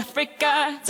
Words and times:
Africa. 0.00 0.80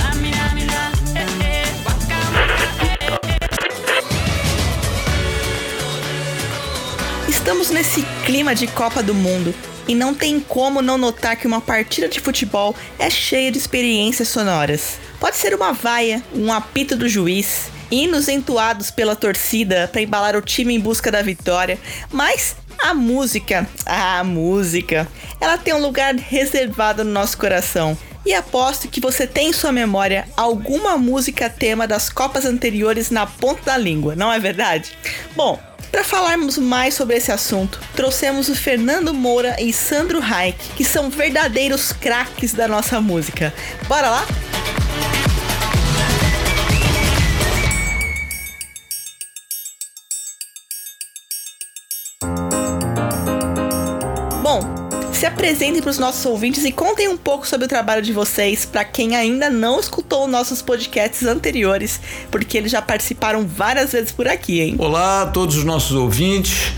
Estamos 7.29 7.71
nesse 7.71 8.03
clima 8.25 8.55
de 8.55 8.69
Copa 8.69 9.03
do 9.03 9.13
Mundo 9.13 9.53
e 9.89 9.97
não 9.97 10.15
tem 10.15 10.39
como 10.39 10.81
não 10.81 10.97
notar 10.97 11.35
que 11.35 11.49
uma 11.49 11.61
partida 11.61 12.09
de 12.09 12.21
futebol 12.21 12.77
é 13.01 13.11
cheia 13.11 13.51
de 13.51 13.59
experiências 13.59 14.29
sonoras. 14.29 15.01
Pode 15.19 15.37
ser 15.37 15.57
uma 15.57 15.73
vaia, 15.73 16.23
um 16.33 16.53
apito 16.53 16.95
do 16.95 17.09
juiz, 17.09 17.65
hinos 17.91 18.29
entoados 18.29 18.93
pela 18.93 19.17
torcida 19.17 19.89
para 19.91 20.03
embalar 20.03 20.37
o 20.37 20.43
time 20.43 20.73
em 20.73 20.79
busca 20.81 21.11
da 21.11 21.21
vitória, 21.21 21.81
mas 22.13 22.55
a 22.79 22.95
música, 22.95 23.69
a 23.85 24.23
música, 24.23 25.09
ela 25.41 25.59
tem 25.59 25.75
um 25.75 25.83
lugar 25.83 26.15
reservado 26.15 27.03
no 27.03 27.11
nosso 27.11 27.37
coração. 27.37 27.99
E 28.25 28.35
aposto 28.35 28.89
que 28.89 29.01
você 29.01 29.27
tem 29.27 29.49
em 29.49 29.53
sua 29.53 29.73
memória 29.73 30.29
alguma 30.37 30.99
música 30.99 31.49
tema 31.49 31.87
das 31.87 32.11
Copas 32.11 32.45
anteriores 32.45 33.11
na 33.11 33.27
ponta 33.27 33.63
da 33.67 33.77
língua, 33.79 34.15
não 34.15 34.33
é 34.33 34.39
verdade? 34.39 34.93
Bom, 35.35 35.59
para 35.91 36.05
falarmos 36.05 36.57
mais 36.59 36.95
sobre 36.95 37.17
esse 37.17 37.33
assunto, 37.33 37.81
trouxemos 37.97 38.49
o 38.49 38.55
Fernando 38.55 39.13
Moura 39.13 39.57
e 39.61 39.73
Sandro 39.73 40.21
Reich, 40.21 40.57
que 40.77 40.85
são 40.85 41.11
verdadeiros 41.11 41.93
craques 41.93 42.53
da 42.53 42.69
nossa 42.69 43.01
música. 43.01 43.53
Bora 43.89 44.11
lá? 44.11 44.27
Bom, 44.27 45.10
se 55.21 55.27
apresentem 55.27 55.83
para 55.83 55.91
os 55.91 55.99
nossos 55.99 56.25
ouvintes 56.25 56.65
e 56.65 56.73
contem 56.73 57.07
um 57.07 57.17
pouco 57.17 57.47
sobre 57.47 57.67
o 57.67 57.69
trabalho 57.69 58.01
de 58.01 58.11
vocês 58.11 58.65
para 58.65 58.87
quem 58.87 59.15
ainda 59.15 59.51
não 59.51 59.79
escutou 59.79 60.27
nossos 60.27 60.63
podcasts 60.63 61.25
anteriores, 61.25 62.01
porque 62.31 62.57
eles 62.57 62.73
já 62.73 62.81
participaram 62.81 63.47
várias 63.47 63.93
vezes 63.93 64.13
por 64.13 64.27
aqui, 64.27 64.63
hein? 64.63 64.77
Olá 64.79 65.21
a 65.21 65.27
todos 65.27 65.59
os 65.59 65.65
nossos 65.65 65.95
ouvintes. 65.95 66.73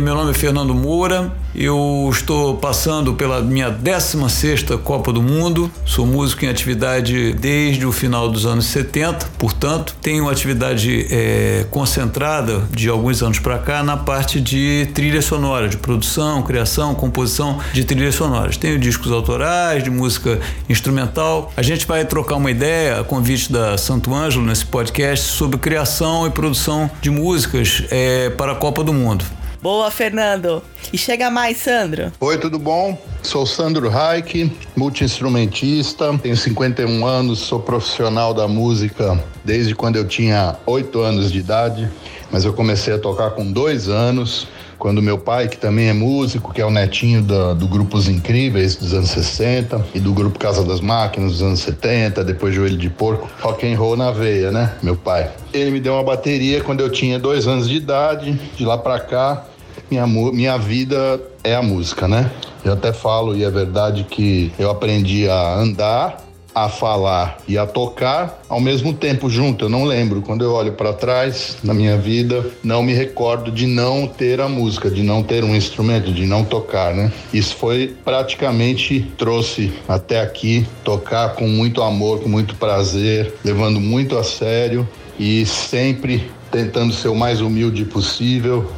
Meu 0.00 0.14
nome 0.14 0.30
é 0.30 0.34
Fernando 0.34 0.72
Moura, 0.72 1.36
eu 1.58 2.08
estou 2.12 2.56
passando 2.56 3.14
pela 3.14 3.42
minha 3.42 3.68
16 3.68 4.62
Copa 4.84 5.12
do 5.12 5.20
Mundo, 5.20 5.68
sou 5.84 6.06
músico 6.06 6.44
em 6.44 6.48
atividade 6.48 7.32
desde 7.32 7.84
o 7.84 7.90
final 7.90 8.28
dos 8.28 8.46
anos 8.46 8.66
70, 8.66 9.26
portanto, 9.36 9.96
tenho 10.00 10.28
atividade 10.28 11.06
é, 11.10 11.66
concentrada 11.68 12.62
de 12.70 12.88
alguns 12.88 13.22
anos 13.22 13.40
para 13.40 13.58
cá 13.58 13.82
na 13.82 13.96
parte 13.96 14.40
de 14.40 14.88
trilha 14.94 15.20
sonora, 15.20 15.68
de 15.68 15.76
produção, 15.76 16.42
criação, 16.42 16.94
composição 16.94 17.58
de 17.72 17.84
trilhas 17.84 18.14
sonoras. 18.14 18.56
Tenho 18.56 18.78
discos 18.78 19.10
autorais, 19.10 19.82
de 19.82 19.90
música 19.90 20.38
instrumental. 20.68 21.52
A 21.56 21.62
gente 21.62 21.86
vai 21.86 22.04
trocar 22.04 22.36
uma 22.36 22.52
ideia, 22.52 23.00
a 23.00 23.04
convite 23.04 23.52
da 23.52 23.76
Santo 23.76 24.14
Ângelo, 24.14 24.44
nesse 24.44 24.64
podcast, 24.64 25.26
sobre 25.26 25.58
criação 25.58 26.24
e 26.26 26.30
produção 26.30 26.88
de 27.00 27.10
músicas 27.10 27.82
é, 27.90 28.30
para 28.30 28.52
a 28.52 28.54
Copa 28.54 28.84
do 28.84 28.92
Mundo. 28.92 29.24
Boa, 29.60 29.90
Fernando. 29.90 30.62
E 30.92 30.98
chega 30.98 31.30
mais, 31.30 31.56
Sandro. 31.58 32.12
Oi, 32.20 32.38
tudo 32.38 32.58
bom? 32.58 32.96
Sou 33.22 33.44
Sandro 33.44 33.88
Reich, 33.88 34.50
multi-instrumentista, 34.76 36.16
tenho 36.22 36.36
51 36.36 37.04
anos, 37.04 37.40
sou 37.40 37.58
profissional 37.58 38.32
da 38.32 38.46
música 38.46 39.22
desde 39.44 39.74
quando 39.74 39.96
eu 39.96 40.06
tinha 40.06 40.56
8 40.64 41.00
anos 41.00 41.32
de 41.32 41.40
idade, 41.40 41.90
mas 42.30 42.44
eu 42.44 42.52
comecei 42.52 42.94
a 42.94 42.98
tocar 42.98 43.30
com 43.32 43.50
dois 43.50 43.88
anos 43.88 44.46
quando 44.78 45.02
meu 45.02 45.18
pai, 45.18 45.48
que 45.48 45.58
também 45.58 45.88
é 45.88 45.92
músico, 45.92 46.52
que 46.52 46.60
é 46.60 46.66
o 46.66 46.70
netinho 46.70 47.22
do 47.22 47.66
Grupos 47.66 48.08
Incríveis 48.08 48.76
dos 48.76 48.94
anos 48.94 49.10
60 49.10 49.86
e 49.94 50.00
do 50.00 50.12
grupo 50.12 50.38
Casa 50.38 50.64
das 50.64 50.80
Máquinas 50.80 51.32
dos 51.32 51.42
anos 51.42 51.60
70, 51.60 52.24
depois 52.24 52.54
Joelho 52.54 52.78
de 52.78 52.88
Porco, 52.88 53.28
rock 53.40 53.70
and 53.70 53.76
roll 53.76 53.96
na 53.96 54.10
veia, 54.10 54.52
né? 54.52 54.72
Meu 54.82 54.96
pai. 54.96 55.30
Ele 55.52 55.70
me 55.70 55.80
deu 55.80 55.94
uma 55.94 56.04
bateria 56.04 56.62
quando 56.62 56.80
eu 56.80 56.90
tinha 56.90 57.18
dois 57.18 57.46
anos 57.46 57.68
de 57.68 57.76
idade, 57.76 58.40
de 58.56 58.64
lá 58.64 58.78
para 58.78 59.00
cá, 59.00 59.44
minha, 59.90 60.06
minha 60.06 60.56
vida 60.56 61.20
é 61.42 61.54
a 61.54 61.62
música, 61.62 62.06
né? 62.06 62.30
Eu 62.64 62.74
até 62.74 62.92
falo, 62.92 63.36
e 63.36 63.44
é 63.44 63.50
verdade, 63.50 64.04
que 64.04 64.52
eu 64.58 64.70
aprendi 64.70 65.28
a 65.28 65.54
andar 65.54 66.27
a 66.64 66.68
falar 66.68 67.38
e 67.46 67.56
a 67.56 67.66
tocar 67.66 68.42
ao 68.48 68.60
mesmo 68.60 68.92
tempo 68.92 69.28
junto. 69.28 69.66
Eu 69.66 69.68
não 69.68 69.84
lembro. 69.84 70.22
Quando 70.22 70.42
eu 70.42 70.52
olho 70.52 70.72
para 70.72 70.92
trás 70.92 71.56
na 71.62 71.74
minha 71.74 71.96
vida, 71.96 72.44
não 72.62 72.82
me 72.82 72.92
recordo 72.92 73.50
de 73.50 73.66
não 73.66 74.06
ter 74.06 74.40
a 74.40 74.48
música, 74.48 74.90
de 74.90 75.02
não 75.02 75.22
ter 75.22 75.44
um 75.44 75.54
instrumento, 75.54 76.12
de 76.12 76.26
não 76.26 76.44
tocar, 76.44 76.94
né? 76.94 77.12
Isso 77.32 77.56
foi 77.56 77.94
praticamente 78.04 79.12
trouxe 79.16 79.72
até 79.88 80.20
aqui 80.20 80.66
tocar 80.84 81.34
com 81.34 81.46
muito 81.48 81.82
amor, 81.82 82.20
com 82.20 82.28
muito 82.28 82.54
prazer, 82.56 83.34
levando 83.44 83.80
muito 83.80 84.16
a 84.16 84.24
sério 84.24 84.88
e 85.18 85.44
sempre 85.46 86.30
tentando 86.50 86.92
ser 86.94 87.08
o 87.08 87.14
mais 87.14 87.40
humilde 87.40 87.84
possível, 87.84 88.70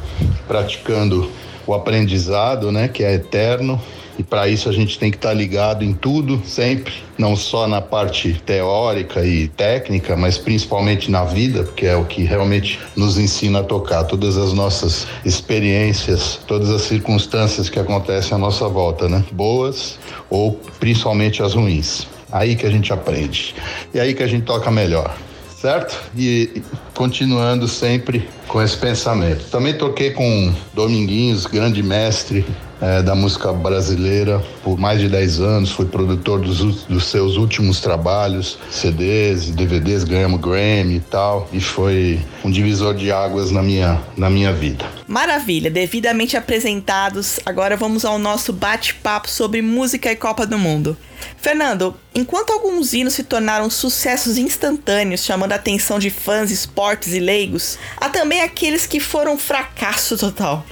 praticando 0.47 1.31
o 1.65 1.73
aprendizado, 1.73 2.71
né, 2.71 2.87
que 2.87 3.03
é 3.03 3.13
eterno 3.13 3.79
e 4.21 4.23
para 4.23 4.47
isso 4.47 4.69
a 4.69 4.71
gente 4.71 4.99
tem 4.99 5.09
que 5.09 5.17
estar 5.17 5.29
tá 5.29 5.33
ligado 5.33 5.83
em 5.83 5.93
tudo, 5.93 6.39
sempre, 6.45 6.93
não 7.17 7.35
só 7.35 7.67
na 7.67 7.81
parte 7.81 8.39
teórica 8.45 9.25
e 9.25 9.47
técnica, 9.47 10.15
mas 10.15 10.37
principalmente 10.37 11.09
na 11.09 11.23
vida, 11.23 11.63
porque 11.63 11.87
é 11.87 11.95
o 11.95 12.05
que 12.05 12.21
realmente 12.21 12.79
nos 12.95 13.17
ensina 13.17 13.61
a 13.61 13.63
tocar. 13.63 14.03
Todas 14.03 14.37
as 14.37 14.53
nossas 14.53 15.07
experiências, 15.25 16.39
todas 16.45 16.69
as 16.69 16.83
circunstâncias 16.83 17.67
que 17.67 17.79
acontecem 17.79 18.35
à 18.35 18.37
nossa 18.37 18.67
volta, 18.67 19.09
né? 19.09 19.25
Boas 19.31 19.97
ou 20.29 20.53
principalmente 20.79 21.41
as 21.41 21.55
ruins. 21.55 22.05
Aí 22.31 22.55
que 22.55 22.67
a 22.67 22.69
gente 22.69 22.93
aprende. 22.93 23.55
E 23.91 23.99
aí 23.99 24.13
que 24.13 24.21
a 24.21 24.27
gente 24.27 24.43
toca 24.43 24.69
melhor 24.69 25.17
certo? 25.59 25.95
E 26.17 26.63
continuando 26.95 27.67
sempre 27.67 28.27
com 28.47 28.59
esse 28.59 28.75
pensamento. 28.75 29.47
Também 29.51 29.75
toquei 29.75 30.09
com 30.09 30.51
Dominguinhos, 30.73 31.45
grande 31.45 31.83
mestre, 31.83 32.43
é, 32.81 33.01
da 33.01 33.15
música 33.15 33.53
brasileira 33.53 34.41
por 34.63 34.77
mais 34.77 34.99
de 34.99 35.07
10 35.07 35.39
anos, 35.39 35.71
fui 35.71 35.85
produtor 35.85 36.39
dos, 36.39 36.83
dos 36.85 37.05
seus 37.05 37.37
últimos 37.37 37.79
trabalhos, 37.79 38.57
CDs 38.69 39.51
DVDs, 39.51 40.03
ganhamos 40.03 40.39
Grammy 40.39 40.95
e 40.95 40.99
tal, 40.99 41.47
e 41.51 41.59
foi 41.59 42.19
um 42.43 42.49
divisor 42.49 42.93
de 42.93 43.11
águas 43.11 43.51
na 43.51 43.61
minha, 43.61 44.01
na 44.17 44.29
minha 44.29 44.51
vida. 44.51 44.85
Maravilha, 45.07 45.69
devidamente 45.69 46.35
apresentados, 46.35 47.39
agora 47.45 47.77
vamos 47.77 48.05
ao 48.05 48.17
nosso 48.17 48.51
bate-papo 48.53 49.29
sobre 49.29 49.61
música 49.61 50.11
e 50.11 50.15
Copa 50.15 50.45
do 50.45 50.57
Mundo. 50.57 50.97
Fernando, 51.37 51.95
enquanto 52.15 52.51
alguns 52.51 52.93
hinos 52.93 53.13
se 53.13 53.23
tornaram 53.23 53.69
sucessos 53.69 54.37
instantâneos, 54.37 55.23
chamando 55.23 55.51
a 55.51 55.55
atenção 55.55 55.99
de 55.99 56.09
fãs, 56.09 56.49
esportes 56.49 57.13
e 57.13 57.19
leigos, 57.19 57.77
há 57.97 58.09
também 58.09 58.41
aqueles 58.41 58.87
que 58.87 58.99
foram 58.99 59.37
fracasso 59.37 60.17
total. 60.17 60.65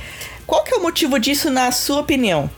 Qual 0.49 0.63
que 0.63 0.73
é 0.73 0.77
o 0.77 0.81
motivo 0.81 1.19
disso, 1.19 1.47
na 1.51 1.71
sua 1.71 1.99
opinião? 1.99 2.49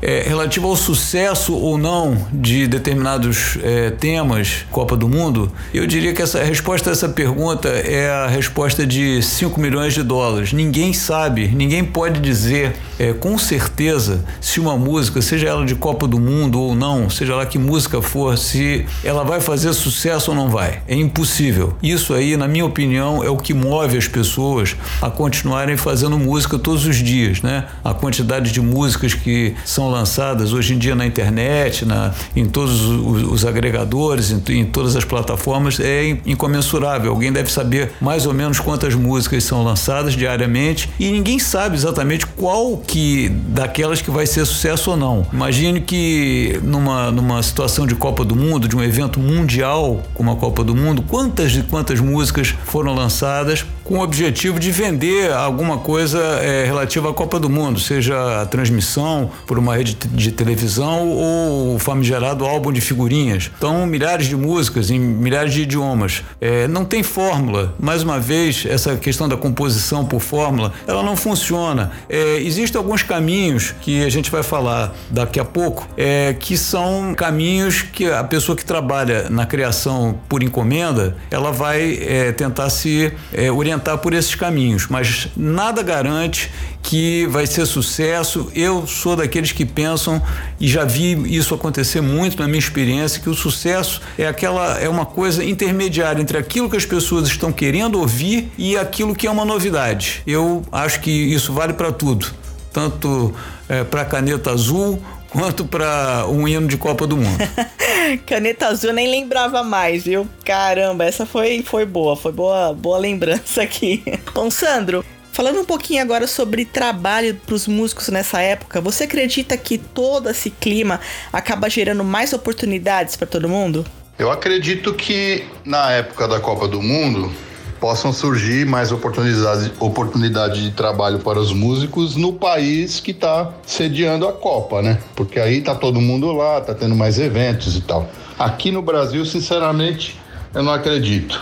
É, 0.00 0.22
relativo 0.26 0.68
ao 0.68 0.76
sucesso 0.76 1.54
ou 1.54 1.76
não 1.76 2.26
de 2.32 2.66
determinados 2.68 3.58
é, 3.62 3.90
temas 3.90 4.64
Copa 4.70 4.96
do 4.96 5.08
Mundo, 5.08 5.50
eu 5.74 5.86
diria 5.86 6.12
que 6.12 6.22
essa 6.22 6.38
a 6.40 6.44
resposta 6.44 6.90
a 6.90 6.92
essa 6.92 7.08
pergunta 7.08 7.68
é 7.68 8.08
a 8.10 8.26
resposta 8.28 8.86
de 8.86 9.20
5 9.22 9.60
milhões 9.60 9.94
de 9.94 10.02
dólares. 10.02 10.52
Ninguém 10.52 10.92
sabe, 10.92 11.48
ninguém 11.48 11.84
pode 11.84 12.20
dizer 12.20 12.76
é, 12.98 13.12
com 13.12 13.36
certeza 13.38 14.24
se 14.40 14.60
uma 14.60 14.76
música, 14.76 15.20
seja 15.22 15.48
ela 15.48 15.64
de 15.64 15.74
Copa 15.74 16.06
do 16.06 16.18
Mundo 16.18 16.60
ou 16.60 16.74
não, 16.74 17.10
seja 17.10 17.34
lá 17.34 17.46
que 17.46 17.58
música 17.58 18.00
for, 18.00 18.36
se 18.38 18.86
ela 19.02 19.24
vai 19.24 19.40
fazer 19.40 19.72
sucesso 19.72 20.30
ou 20.30 20.36
não 20.36 20.48
vai. 20.48 20.82
É 20.86 20.94
impossível. 20.94 21.76
Isso 21.82 22.14
aí, 22.14 22.36
na 22.36 22.48
minha 22.48 22.64
opinião, 22.64 23.22
é 23.22 23.30
o 23.30 23.36
que 23.36 23.54
move 23.54 23.96
as 23.96 24.08
pessoas 24.08 24.76
a 25.00 25.10
continuarem 25.10 25.76
fazendo 25.76 26.18
música 26.18 26.58
todos 26.58 26.86
os 26.86 26.96
dias, 26.96 27.42
né? 27.42 27.66
A 27.84 27.94
quantidade 27.94 28.52
de 28.52 28.60
músicas 28.60 29.14
que 29.14 29.54
são 29.64 29.87
são 29.88 29.90
lançadas 29.90 30.52
hoje 30.52 30.74
em 30.74 30.78
dia 30.78 30.94
na 30.94 31.06
internet, 31.06 31.84
na, 31.84 32.12
em 32.36 32.46
todos 32.46 32.84
os, 32.84 33.22
os 33.24 33.46
agregadores, 33.46 34.30
em, 34.30 34.42
em, 34.52 34.64
todas 34.64 34.94
as 34.94 35.04
plataformas, 35.04 35.80
é 35.80 36.18
incomensurável. 36.26 37.10
Alguém 37.10 37.32
deve 37.32 37.50
saber 37.50 37.92
mais 38.00 38.26
ou 38.26 38.34
menos 38.34 38.60
quantas 38.60 38.94
músicas 38.94 39.44
são 39.44 39.64
lançadas 39.64 40.14
diariamente 40.14 40.90
e 40.98 41.10
ninguém 41.10 41.38
sabe 41.38 41.76
exatamente 41.76 42.26
qual 42.26 42.76
que 42.76 43.28
daquelas 43.28 44.02
que 44.02 44.10
vai 44.10 44.26
ser 44.26 44.44
sucesso 44.44 44.90
ou 44.90 44.96
não. 44.96 45.26
Imagine 45.32 45.80
que 45.80 46.60
numa, 46.62 47.10
numa 47.10 47.42
situação 47.42 47.86
de 47.86 47.94
Copa 47.94 48.24
do 48.24 48.36
Mundo, 48.36 48.68
de 48.68 48.76
um 48.76 48.82
evento 48.82 49.18
mundial 49.18 50.02
como 50.14 50.30
a 50.30 50.36
Copa 50.36 50.62
do 50.62 50.74
Mundo, 50.74 51.02
quantas 51.02 51.54
e 51.56 51.62
quantas 51.62 52.00
músicas 52.00 52.54
foram 52.64 52.94
lançadas 52.94 53.64
com 53.88 53.94
o 53.94 54.02
objetivo 54.02 54.60
de 54.60 54.70
vender 54.70 55.32
alguma 55.32 55.78
coisa 55.78 56.18
é, 56.42 56.66
relativa 56.66 57.08
à 57.08 57.14
Copa 57.14 57.40
do 57.40 57.48
Mundo, 57.48 57.80
seja 57.80 58.42
a 58.42 58.44
transmissão 58.44 59.30
por 59.46 59.58
uma 59.58 59.74
rede 59.74 59.96
de 60.10 60.30
televisão 60.30 61.08
ou 61.08 61.74
o 61.74 61.78
famigerado 61.78 62.44
álbum 62.44 62.70
de 62.70 62.82
figurinhas. 62.82 63.50
Então, 63.56 63.86
milhares 63.86 64.26
de 64.26 64.36
músicas 64.36 64.90
em 64.90 64.98
milhares 64.98 65.54
de 65.54 65.62
idiomas. 65.62 66.22
É, 66.38 66.68
não 66.68 66.84
tem 66.84 67.02
fórmula. 67.02 67.74
Mais 67.80 68.02
uma 68.02 68.20
vez, 68.20 68.66
essa 68.68 68.94
questão 68.96 69.26
da 69.26 69.38
composição 69.38 70.04
por 70.04 70.20
fórmula, 70.20 70.70
ela 70.86 71.02
não 71.02 71.16
funciona. 71.16 71.90
É, 72.10 72.36
existem 72.42 72.78
alguns 72.78 73.02
caminhos 73.02 73.74
que 73.80 74.04
a 74.04 74.10
gente 74.10 74.30
vai 74.30 74.42
falar 74.42 74.94
daqui 75.08 75.40
a 75.40 75.44
pouco, 75.46 75.88
é, 75.96 76.36
que 76.38 76.58
são 76.58 77.14
caminhos 77.14 77.80
que 77.80 78.04
a 78.04 78.22
pessoa 78.22 78.54
que 78.54 78.66
trabalha 78.66 79.30
na 79.30 79.46
criação 79.46 80.18
por 80.28 80.42
encomenda, 80.42 81.16
ela 81.30 81.50
vai 81.50 81.98
é, 82.02 82.32
tentar 82.32 82.68
se 82.68 83.10
é, 83.32 83.50
orientar 83.50 83.77
orientar 83.78 83.98
por 83.98 84.12
esses 84.12 84.34
caminhos, 84.34 84.88
mas 84.88 85.28
nada 85.36 85.82
garante 85.82 86.50
que 86.82 87.26
vai 87.26 87.46
ser 87.46 87.64
sucesso. 87.66 88.50
Eu 88.54 88.86
sou 88.86 89.16
daqueles 89.16 89.52
que 89.52 89.64
pensam 89.64 90.20
e 90.60 90.68
já 90.68 90.84
vi 90.84 91.12
isso 91.36 91.54
acontecer 91.54 92.00
muito 92.00 92.38
na 92.38 92.46
minha 92.46 92.58
experiência 92.58 93.20
que 93.20 93.30
o 93.30 93.34
sucesso 93.34 94.00
é 94.18 94.26
aquela 94.26 94.78
é 94.78 94.88
uma 94.88 95.06
coisa 95.06 95.44
intermediária 95.44 96.20
entre 96.20 96.36
aquilo 96.36 96.68
que 96.68 96.76
as 96.76 96.84
pessoas 96.84 97.28
estão 97.28 97.52
querendo 97.52 98.00
ouvir 98.00 98.50
e 98.58 98.76
aquilo 98.76 99.14
que 99.14 99.26
é 99.26 99.30
uma 99.30 99.44
novidade. 99.44 100.22
Eu 100.26 100.62
acho 100.72 101.00
que 101.00 101.10
isso 101.10 101.52
vale 101.52 101.72
para 101.72 101.92
tudo, 101.92 102.26
tanto 102.72 103.32
é, 103.68 103.84
para 103.84 104.04
caneta 104.04 104.50
azul 104.50 105.00
quanto 105.30 105.64
para 105.64 106.26
um 106.28 106.48
hino 106.48 106.66
de 106.66 106.76
Copa 106.76 107.06
do 107.06 107.16
Mundo. 107.16 107.38
Caneta 108.16 108.68
azul 108.68 108.92
nem 108.92 109.10
lembrava 109.10 109.62
mais, 109.62 110.04
viu? 110.04 110.26
Caramba, 110.44 111.04
essa 111.04 111.26
foi, 111.26 111.62
foi 111.62 111.84
boa, 111.84 112.16
foi 112.16 112.32
boa, 112.32 112.72
boa 112.72 112.98
lembrança 112.98 113.62
aqui. 113.62 114.02
Bom, 114.34 114.50
Sandro, 114.50 115.04
Falando 115.38 115.60
um 115.60 115.64
pouquinho 115.64 116.02
agora 116.02 116.26
sobre 116.26 116.64
trabalho 116.64 117.32
para 117.46 117.54
os 117.54 117.68
músicos 117.68 118.08
nessa 118.08 118.40
época, 118.40 118.80
você 118.80 119.04
acredita 119.04 119.56
que 119.56 119.78
todo 119.78 120.28
esse 120.28 120.50
clima 120.50 121.00
acaba 121.32 121.70
gerando 121.70 122.02
mais 122.02 122.32
oportunidades 122.32 123.14
para 123.14 123.24
todo 123.24 123.48
mundo? 123.48 123.86
Eu 124.18 124.32
acredito 124.32 124.92
que 124.94 125.46
na 125.64 125.92
época 125.92 126.26
da 126.26 126.40
Copa 126.40 126.66
do 126.66 126.82
Mundo, 126.82 127.32
possam 127.80 128.12
surgir 128.12 128.66
mais 128.66 128.92
oportunidades, 128.92 129.70
oportunidade 129.78 130.62
de 130.62 130.70
trabalho 130.70 131.18
para 131.20 131.38
os 131.38 131.52
músicos 131.52 132.16
no 132.16 132.32
país 132.32 133.00
que 133.00 133.12
está 133.12 133.52
sediando 133.66 134.26
a 134.26 134.32
Copa, 134.32 134.82
né? 134.82 134.98
Porque 135.14 135.38
aí 135.38 135.60
tá 135.60 135.74
todo 135.74 136.00
mundo 136.00 136.32
lá, 136.32 136.60
tá 136.60 136.74
tendo 136.74 136.94
mais 136.94 137.18
eventos 137.18 137.76
e 137.76 137.80
tal. 137.80 138.08
Aqui 138.38 138.70
no 138.70 138.82
Brasil, 138.82 139.24
sinceramente, 139.24 140.20
eu 140.54 140.62
não 140.62 140.72
acredito. 140.72 141.40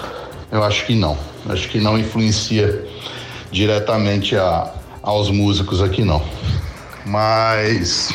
Eu 0.51 0.63
acho 0.63 0.87
que 0.87 0.95
não. 0.95 1.17
Acho 1.49 1.69
que 1.69 1.81
não 1.81 1.99
influencia 1.99 2.85
diretamente 3.51 4.37
a, 4.37 4.73
aos 5.03 5.31
músicos 5.31 5.83
aqui 5.83 6.05
não. 6.05 6.23
Mas 7.05 8.13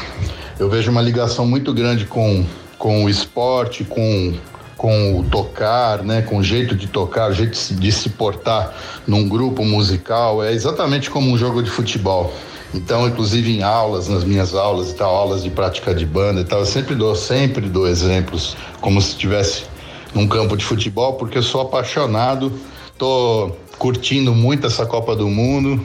eu 0.60 0.70
vejo 0.70 0.92
uma 0.92 1.02
ligação 1.02 1.46
muito 1.46 1.74
grande 1.74 2.06
com, 2.06 2.46
com 2.78 3.06
o 3.06 3.10
esporte, 3.10 3.84
com 3.84 4.34
com 4.82 5.20
o 5.20 5.24
tocar, 5.24 6.02
né, 6.02 6.24
com 6.24 6.38
o 6.38 6.44
jeito 6.44 6.76
de 6.76 6.88
tocar, 6.88 7.30
o 7.30 7.34
jeito 7.36 7.52
de 7.52 7.58
se, 7.58 7.76
de 7.76 7.92
se 7.92 8.10
portar 8.10 8.74
num 9.06 9.30
grupo 9.30 9.64
musical, 9.64 10.44
é 10.44 10.52
exatamente 10.52 11.08
como 11.08 11.30
um 11.30 11.38
jogo 11.38 11.62
de 11.62 11.70
futebol. 11.70 12.34
Então, 12.74 13.08
inclusive 13.08 13.56
em 13.56 13.62
aulas, 13.62 14.08
nas 14.08 14.24
minhas 14.24 14.56
aulas 14.56 14.90
e 14.90 14.96
tal, 14.96 15.16
aulas 15.16 15.44
de 15.44 15.52
prática 15.52 15.94
de 15.94 16.04
banda 16.04 16.42
e 16.42 16.46
tal, 16.46 16.62
eu 16.62 16.66
sempre 16.66 16.96
dou, 16.96 17.16
sempre 17.16 17.70
dou 17.70 17.88
exemplos 17.88 18.58
como 18.80 19.00
se 19.00 19.10
estivesse 19.10 19.66
num 20.16 20.28
campo 20.28 20.58
de 20.58 20.66
futebol, 20.66 21.14
porque 21.14 21.38
eu 21.38 21.44
sou 21.44 21.62
apaixonado, 21.62 22.52
tô 22.98 23.52
curtindo 23.78 24.34
muito 24.34 24.66
essa 24.66 24.84
Copa 24.84 25.16
do 25.16 25.30
Mundo, 25.30 25.80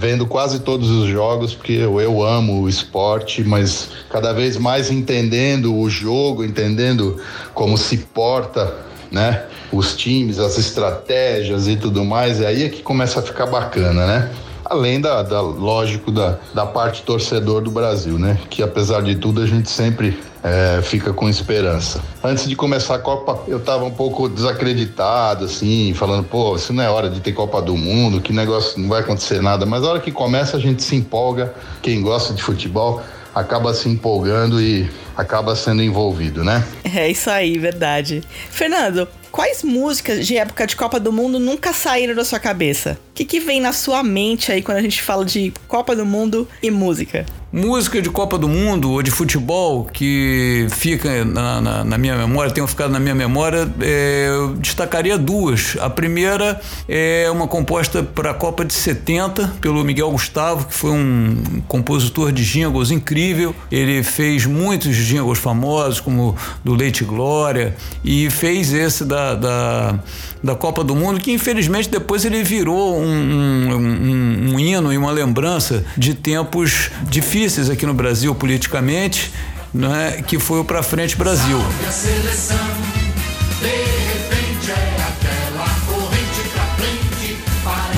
vendo 0.00 0.26
quase 0.26 0.60
todos 0.60 0.88
os 0.88 1.06
jogos, 1.10 1.52
porque 1.52 1.74
eu, 1.74 2.00
eu 2.00 2.22
amo 2.22 2.62
o 2.62 2.68
esporte, 2.70 3.44
mas 3.44 3.90
cada 4.08 4.32
vez 4.32 4.56
mais 4.56 4.90
entendendo 4.90 5.76
o 5.76 5.90
jogo, 5.90 6.42
entendendo 6.42 7.20
como 7.52 7.76
se 7.76 7.98
porta, 7.98 8.78
né? 9.12 9.44
Os 9.70 9.94
times, 9.94 10.38
as 10.38 10.56
estratégias 10.56 11.68
e 11.68 11.76
tudo 11.76 12.02
mais, 12.02 12.40
e 12.40 12.46
aí 12.46 12.64
é 12.64 12.70
que 12.70 12.82
começa 12.82 13.20
a 13.20 13.22
ficar 13.22 13.44
bacana, 13.44 14.06
né? 14.06 14.30
Além 14.70 15.00
da, 15.00 15.22
da 15.24 15.40
lógico 15.40 16.12
da, 16.12 16.38
da 16.54 16.64
parte 16.64 17.02
torcedor 17.02 17.60
do 17.60 17.72
Brasil, 17.72 18.18
né? 18.18 18.38
Que 18.48 18.62
apesar 18.62 19.02
de 19.02 19.16
tudo 19.16 19.42
a 19.42 19.46
gente 19.46 19.68
sempre 19.68 20.16
é, 20.44 20.80
fica 20.80 21.12
com 21.12 21.28
esperança. 21.28 22.00
Antes 22.22 22.48
de 22.48 22.54
começar 22.54 22.94
a 22.94 22.98
Copa, 23.00 23.40
eu 23.48 23.58
tava 23.58 23.84
um 23.84 23.90
pouco 23.90 24.28
desacreditado, 24.28 25.46
assim, 25.46 25.92
falando, 25.92 26.24
pô, 26.24 26.54
isso 26.54 26.72
não 26.72 26.84
é 26.84 26.88
hora 26.88 27.10
de 27.10 27.20
ter 27.20 27.32
Copa 27.32 27.60
do 27.60 27.76
Mundo, 27.76 28.20
que 28.20 28.32
negócio 28.32 28.80
não 28.80 28.88
vai 28.88 29.00
acontecer 29.00 29.42
nada. 29.42 29.66
Mas 29.66 29.82
a 29.82 29.90
hora 29.90 30.00
que 30.00 30.12
começa, 30.12 30.56
a 30.56 30.60
gente 30.60 30.82
se 30.84 30.94
empolga, 30.94 31.52
quem 31.82 32.00
gosta 32.00 32.32
de 32.32 32.40
futebol 32.40 33.02
acaba 33.34 33.74
se 33.74 33.88
empolgando 33.88 34.60
e 34.60 34.88
acaba 35.16 35.54
sendo 35.56 35.82
envolvido, 35.82 36.44
né? 36.44 36.64
É 36.84 37.10
isso 37.10 37.28
aí, 37.28 37.58
verdade. 37.58 38.22
Fernando, 38.50 39.06
quais 39.30 39.62
músicas 39.62 40.26
de 40.26 40.36
época 40.36 40.66
de 40.66 40.76
Copa 40.76 40.98
do 40.98 41.12
Mundo 41.12 41.38
nunca 41.38 41.72
saíram 41.72 42.14
da 42.14 42.24
sua 42.24 42.38
cabeça? 42.38 42.98
Que, 43.20 43.24
que 43.26 43.40
vem 43.40 43.60
na 43.60 43.70
sua 43.70 44.02
mente 44.02 44.50
aí 44.50 44.62
quando 44.62 44.78
a 44.78 44.82
gente 44.82 45.02
fala 45.02 45.26
de 45.26 45.52
Copa 45.68 45.94
do 45.94 46.06
Mundo 46.06 46.48
e 46.62 46.70
música? 46.70 47.26
Música 47.52 48.00
de 48.00 48.08
Copa 48.08 48.38
do 48.38 48.48
Mundo 48.48 48.92
ou 48.92 49.02
de 49.02 49.10
futebol 49.10 49.84
que 49.84 50.66
fica 50.70 51.24
na, 51.24 51.60
na, 51.60 51.84
na 51.84 51.98
minha 51.98 52.16
memória, 52.16 52.50
tenham 52.50 52.66
ficado 52.66 52.90
na 52.92 53.00
minha 53.00 53.14
memória, 53.14 53.70
é, 53.80 54.28
eu 54.28 54.54
destacaria 54.54 55.18
duas. 55.18 55.76
A 55.80 55.90
primeira 55.90 56.60
é 56.88 57.28
uma 57.30 57.46
composta 57.46 58.02
para 58.02 58.30
a 58.30 58.34
Copa 58.34 58.64
de 58.64 58.72
70 58.72 59.56
pelo 59.60 59.84
Miguel 59.84 60.10
Gustavo, 60.12 60.66
que 60.66 60.74
foi 60.74 60.92
um 60.92 61.62
compositor 61.68 62.32
de 62.32 62.44
jingles 62.44 62.90
incrível. 62.90 63.54
Ele 63.70 64.02
fez 64.02 64.46
muitos 64.46 64.96
jingles 64.96 65.40
famosos, 65.40 66.00
como 66.00 66.36
do 66.64 66.72
Leite 66.72 67.04
Glória, 67.04 67.76
e 68.02 68.30
fez 68.30 68.72
esse 68.72 69.04
da, 69.04 69.34
da, 69.34 69.98
da 70.42 70.54
Copa 70.54 70.82
do 70.82 70.94
Mundo, 70.94 71.20
que 71.20 71.32
infelizmente 71.32 71.88
depois 71.88 72.24
ele 72.24 72.42
virou 72.42 72.98
um, 72.98 73.04
um, 73.04 73.74
um, 73.74 74.54
um 74.54 74.60
hino 74.60 74.92
e 74.92 74.96
uma 74.96 75.10
lembrança 75.10 75.84
de 75.96 76.14
tempos 76.14 76.90
difíceis 77.02 77.68
aqui 77.68 77.84
no 77.84 77.94
Brasil 77.94 78.34
politicamente, 78.34 79.32
né, 79.72 80.22
que 80.26 80.38
foi 80.38 80.60
o 80.60 80.64
Pra 80.64 80.82
Frente 80.82 81.16
Brasil. 81.16 81.58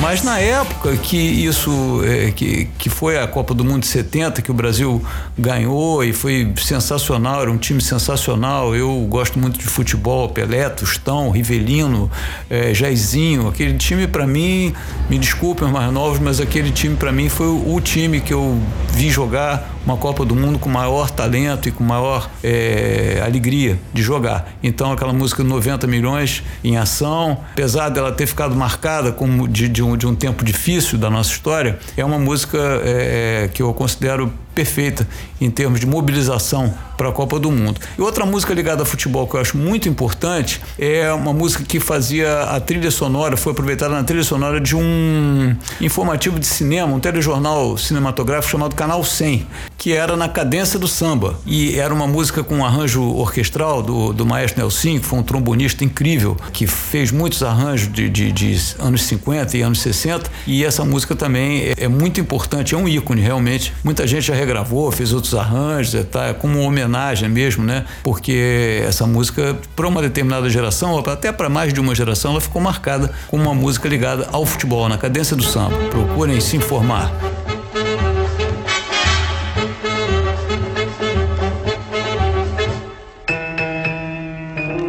Mas 0.02 0.24
na 0.24 0.36
época 0.40 0.96
que 0.96 1.16
isso, 1.16 2.02
é, 2.04 2.32
que, 2.32 2.64
que 2.76 2.90
foi 2.90 3.16
a 3.16 3.28
Copa 3.28 3.54
do 3.54 3.64
Mundo 3.64 3.82
de 3.82 3.86
70, 3.86 4.42
que 4.42 4.50
o 4.50 4.54
Brasil 4.54 5.00
ganhou 5.38 6.02
e 6.02 6.12
foi 6.12 6.52
sensacional, 6.56 7.40
era 7.40 7.48
um 7.48 7.56
time 7.56 7.80
sensacional. 7.80 8.74
Eu 8.74 9.06
gosto 9.08 9.38
muito 9.38 9.60
de 9.60 9.64
futebol, 9.64 10.28
Pelé, 10.28 10.68
Tostão, 10.70 11.30
Rivelino, 11.30 12.10
é, 12.50 12.74
Jairzinho. 12.74 13.46
Aquele 13.46 13.78
time 13.78 14.08
para 14.08 14.26
mim, 14.26 14.74
me 15.08 15.20
desculpem 15.20 15.68
os 15.68 15.72
mais 15.72 15.92
novos, 15.92 16.18
mas 16.18 16.40
aquele 16.40 16.72
time 16.72 16.96
para 16.96 17.12
mim 17.12 17.28
foi 17.28 17.46
o, 17.46 17.72
o 17.72 17.80
time 17.80 18.20
que 18.20 18.34
eu 18.34 18.60
vi 18.92 19.08
jogar 19.08 19.72
uma 19.84 19.96
Copa 19.96 20.24
do 20.24 20.34
Mundo 20.34 20.58
com 20.58 20.68
maior 20.68 21.10
talento 21.10 21.68
e 21.68 21.72
com 21.72 21.84
maior 21.84 22.30
é, 22.42 23.22
alegria 23.24 23.78
de 23.92 24.02
jogar. 24.02 24.52
Então, 24.62 24.92
aquela 24.92 25.12
música 25.12 25.42
90 25.42 25.86
milhões 25.86 26.42
em 26.62 26.76
ação, 26.76 27.38
apesar 27.52 27.88
dela 27.88 28.12
ter 28.12 28.26
ficado 28.26 28.54
marcada 28.54 29.12
como 29.12 29.48
de, 29.48 29.68
de, 29.68 29.82
um, 29.82 29.96
de 29.96 30.06
um 30.06 30.14
tempo 30.14 30.44
difícil 30.44 30.98
da 30.98 31.10
nossa 31.10 31.30
história, 31.30 31.78
é 31.96 32.04
uma 32.04 32.18
música 32.18 32.58
é, 32.84 33.50
que 33.52 33.62
eu 33.62 33.72
considero 33.74 34.32
perfeita 34.54 35.06
em 35.40 35.50
termos 35.50 35.80
de 35.80 35.86
mobilização 35.86 36.72
para 36.96 37.08
a 37.08 37.12
Copa 37.12 37.38
do 37.38 37.50
Mundo. 37.50 37.80
E 37.98 38.00
outra 38.00 38.24
música 38.24 38.54
ligada 38.54 38.82
a 38.82 38.86
futebol 38.86 39.26
que 39.26 39.34
eu 39.34 39.40
acho 39.40 39.56
muito 39.56 39.88
importante 39.88 40.60
é 40.78 41.12
uma 41.12 41.32
música 41.32 41.64
que 41.64 41.80
fazia 41.80 42.42
a 42.42 42.60
trilha 42.60 42.90
sonora, 42.90 43.36
foi 43.36 43.52
aproveitada 43.52 43.94
na 43.94 44.04
trilha 44.04 44.22
sonora 44.22 44.60
de 44.60 44.76
um 44.76 45.56
informativo 45.80 46.38
de 46.38 46.46
cinema, 46.46 46.94
um 46.94 47.00
telejornal 47.00 47.76
cinematográfico 47.76 48.52
chamado 48.52 48.76
Canal 48.76 49.02
100, 49.02 49.46
que 49.76 49.92
era 49.92 50.16
na 50.16 50.28
cadência 50.28 50.78
do 50.78 50.86
samba. 50.86 51.34
E 51.44 51.78
era 51.78 51.92
uma 51.92 52.06
música 52.06 52.44
com 52.44 52.58
um 52.58 52.64
arranjo 52.64 53.02
orquestral 53.02 53.82
do, 53.82 54.12
do 54.12 54.24
maestro 54.24 54.60
Nelson, 54.60 55.00
que 55.00 55.06
foi 55.06 55.18
um 55.18 55.22
trombonista 55.22 55.84
incrível, 55.84 56.36
que 56.52 56.66
fez 56.66 57.10
muitos 57.10 57.42
arranjos 57.42 57.92
de, 57.92 58.08
de, 58.08 58.30
de 58.30 58.56
anos 58.78 59.02
50 59.02 59.56
e 59.56 59.62
anos 59.62 59.80
60. 59.80 60.30
E 60.46 60.64
essa 60.64 60.84
música 60.84 61.16
também 61.16 61.62
é, 61.62 61.74
é, 61.76 61.88
muito 61.88 62.20
importante, 62.20 62.74
é 62.74 62.78
um 62.78 62.88
ícone 62.88 63.20
realmente. 63.20 63.72
Muita 63.82 64.06
gente 64.06 64.26
já 64.26 64.34
regravou, 64.42 64.90
fez 64.92 65.12
outros 65.12 65.34
arranjos, 65.34 65.94
é, 65.94 66.02
tá, 66.02 66.34
como 66.34 66.58
uma 66.58 66.68
homenagem 66.68 67.28
mesmo, 67.28 67.64
né? 67.64 67.84
Porque 68.02 68.82
essa 68.86 69.06
música, 69.06 69.56
para 69.74 69.86
uma 69.86 70.02
determinada 70.02 70.48
geração, 70.50 70.98
até 70.98 71.32
para 71.32 71.48
mais 71.48 71.72
de 71.72 71.80
uma 71.80 71.94
geração, 71.94 72.32
ela 72.32 72.40
ficou 72.40 72.60
marcada 72.60 73.10
como 73.28 73.44
uma 73.44 73.54
música 73.54 73.88
ligada 73.88 74.28
ao 74.32 74.44
futebol, 74.44 74.88
na 74.88 74.98
cadência 74.98 75.36
do 75.36 75.42
samba. 75.42 75.76
Procurem 75.90 76.40
se 76.40 76.56
informar. 76.56 77.12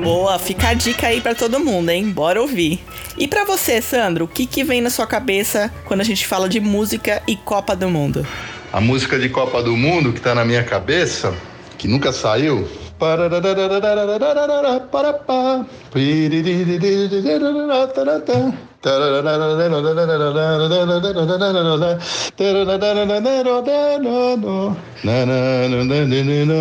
Boa, 0.04 0.40
fica 0.40 0.70
a 0.70 0.74
dica 0.74 1.08
aí 1.08 1.22
para 1.22 1.36
todo 1.36 1.60
mundo, 1.60 1.90
hein? 1.90 2.10
Bora 2.10 2.42
ouvir. 2.42 2.84
E 3.18 3.28
para 3.28 3.46
você, 3.46 3.82
Sandro, 3.82 4.26
o 4.26 4.28
que, 4.28 4.46
que 4.46 4.64
vem 4.64 4.82
na 4.82 4.90
sua 4.90 5.06
cabeça 5.06 5.72
quando 5.86 6.02
a 6.02 6.04
gente 6.04 6.26
fala 6.26 6.50
de 6.50 6.60
música 6.60 7.22
e 7.28 7.36
Copa 7.36 7.76
do 7.76 7.90
Mundo? 7.90 8.26
A 8.74 8.82
música 8.82 9.20
de 9.20 9.30
Copa 9.30 9.62
do 9.62 9.78
Mundo 9.78 10.12
que 10.12 10.20
tá 10.20 10.34
na 10.34 10.44
minha 10.44 10.64
cabeça, 10.64 11.32
que 11.78 11.88
nunca 11.88 12.12
saiu, 12.12 12.68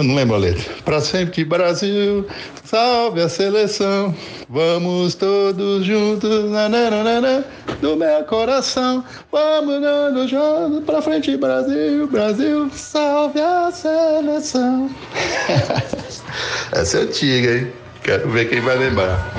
não 0.05 0.15
lembro 0.15 0.37
a 0.37 0.39
letra. 0.39 0.73
Pra 0.85 1.01
sempre 1.01 1.33
Brasil, 1.45 2.25
salve 2.65 3.21
a 3.21 3.29
seleção. 3.29 4.15
Vamos 4.49 5.17
todos 5.17 5.85
juntos, 5.85 6.49
do 7.81 7.97
meu 7.97 8.23
coração. 8.25 9.05
Vamos 9.33 9.81
dando 9.81 10.29
juntos 10.29 10.85
pra 10.85 11.03
frente 11.03 11.37
Brasil, 11.37 12.07
Brasil, 12.07 12.71
salve 12.73 13.41
a 13.41 13.73
seleção. 13.73 14.89
Essa 16.73 16.99
é 16.99 17.01
antiga, 17.03 17.59
hein? 17.59 17.82
Quero 18.03 18.29
ver 18.31 18.49
quem 18.49 18.61
vai 18.61 18.77
lembrar. 18.77 19.33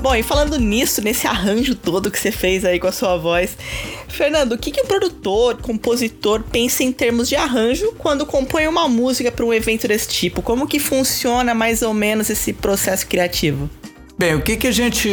Bom, 0.00 0.14
e 0.14 0.22
falando 0.22 0.58
nisso, 0.58 1.02
nesse 1.02 1.26
arranjo 1.26 1.74
todo 1.74 2.10
que 2.10 2.18
você 2.18 2.30
fez 2.30 2.64
aí 2.64 2.78
com 2.78 2.86
a 2.86 2.92
sua 2.92 3.16
voz, 3.16 3.56
Fernando, 4.14 4.52
o 4.52 4.58
que, 4.58 4.70
que 4.70 4.84
produtor, 4.84 5.58
compositor 5.60 6.42
pensa 6.42 6.82
em 6.82 6.92
termos 6.92 7.28
de 7.28 7.36
arranjo 7.36 7.92
quando 7.98 8.24
compõe 8.24 8.66
uma 8.66 8.88
música 8.88 9.30
para 9.30 9.44
um 9.44 9.52
evento 9.52 9.88
desse 9.88 10.08
tipo? 10.08 10.40
Como 10.40 10.66
que 10.66 10.78
funciona 10.78 11.54
mais 11.54 11.82
ou 11.82 11.92
menos 11.92 12.30
esse 12.30 12.52
processo 12.52 13.06
criativo? 13.06 13.68
Bem, 14.16 14.36
o 14.36 14.40
que, 14.40 14.56
que 14.56 14.68
a 14.68 14.72
gente 14.72 15.10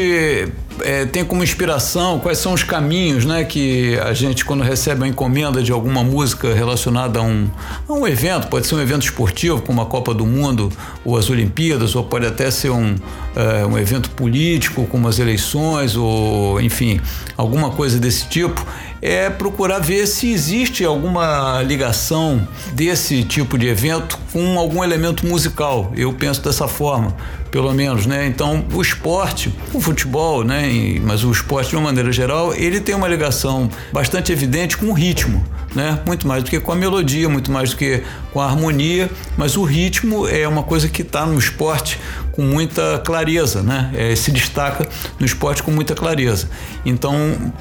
é, 0.81 1.05
tem 1.05 1.25
como 1.25 1.43
inspiração, 1.43 2.19
quais 2.19 2.37
são 2.37 2.53
os 2.53 2.63
caminhos 2.63 3.25
né, 3.25 3.43
que 3.43 3.97
a 3.97 4.13
gente, 4.13 4.45
quando 4.45 4.61
recebe 4.61 5.01
uma 5.01 5.07
encomenda 5.07 5.63
de 5.63 5.71
alguma 5.71 6.03
música 6.03 6.53
relacionada 6.53 7.17
a 7.17 7.23
um, 7.23 7.49
a 7.89 7.93
um 7.93 8.07
evento, 8.07 8.47
pode 8.47 8.67
ser 8.67 8.75
um 8.75 8.79
evento 8.79 9.01
esportivo, 9.01 9.59
como 9.59 9.81
a 9.81 9.87
Copa 9.87 10.13
do 10.13 10.23
Mundo 10.23 10.71
ou 11.03 11.17
as 11.17 11.31
Olimpíadas, 11.31 11.95
ou 11.95 12.03
pode 12.03 12.27
até 12.27 12.51
ser 12.51 12.69
um, 12.69 12.95
é, 13.35 13.65
um 13.65 13.77
evento 13.77 14.09
político, 14.11 14.85
como 14.87 15.07
as 15.07 15.19
eleições, 15.19 15.95
ou 15.95 16.59
enfim, 16.61 16.99
alguma 17.37 17.71
coisa 17.71 17.99
desse 17.99 18.27
tipo, 18.27 18.65
é 19.01 19.29
procurar 19.29 19.79
ver 19.79 20.05
se 20.05 20.31
existe 20.31 20.85
alguma 20.85 21.61
ligação 21.63 22.47
desse 22.73 23.23
tipo 23.23 23.57
de 23.57 23.67
evento 23.67 24.19
com 24.31 24.59
algum 24.59 24.83
elemento 24.83 25.25
musical. 25.25 25.91
Eu 25.95 26.13
penso 26.13 26.41
dessa 26.43 26.67
forma, 26.67 27.15
pelo 27.49 27.73
menos, 27.73 28.05
né? 28.05 28.27
Então, 28.27 28.63
o 28.73 28.81
esporte, 28.81 29.53
o 29.73 29.81
futebol, 29.81 30.43
né? 30.43 30.69
mas 31.01 31.23
o 31.23 31.31
esporte 31.31 31.71
de 31.71 31.75
uma 31.75 31.85
maneira 31.85 32.11
geral, 32.11 32.53
ele 32.53 32.79
tem 32.79 32.93
uma 32.93 33.07
ligação 33.07 33.69
bastante 33.91 34.31
evidente 34.31 34.77
com 34.77 34.87
o 34.87 34.93
ritmo, 34.93 35.43
né? 35.75 35.99
Muito 36.05 36.27
mais 36.27 36.43
do 36.43 36.49
que 36.49 36.59
com 36.59 36.71
a 36.71 36.75
melodia, 36.75 37.27
muito 37.29 37.51
mais 37.51 37.71
do 37.71 37.77
que 37.77 38.03
com 38.31 38.39
a 38.39 38.45
harmonia, 38.45 39.09
mas 39.37 39.57
o 39.57 39.63
ritmo 39.63 40.27
é 40.27 40.47
uma 40.47 40.63
coisa 40.63 40.87
que 40.87 41.01
está 41.01 41.25
no 41.25 41.37
esporte 41.37 41.99
com 42.31 42.43
muita 42.43 43.01
clareza, 43.05 43.61
né? 43.61 43.91
É, 43.95 44.15
se 44.15 44.31
destaca 44.31 44.87
no 45.19 45.25
esporte 45.25 45.63
com 45.63 45.71
muita 45.71 45.93
clareza. 45.93 46.49
Então, 46.85 47.13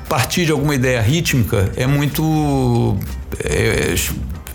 partir 0.09 0.47
de 0.47 0.53
alguma 0.53 0.75
ideia 0.75 1.01
rítmica 1.01 1.71
é 1.77 1.87
muito 1.87 2.97
é, 3.45 3.95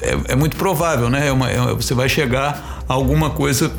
é, 0.01 0.17
é 0.29 0.35
muito 0.35 0.55
provável, 0.55 1.09
né? 1.09 1.27
É 1.27 1.31
uma, 1.31 1.50
é, 1.50 1.74
você 1.74 1.93
vai 1.93 2.09
chegar 2.09 2.83
a 2.88 2.93
alguma 2.93 3.29
coisa 3.29 3.71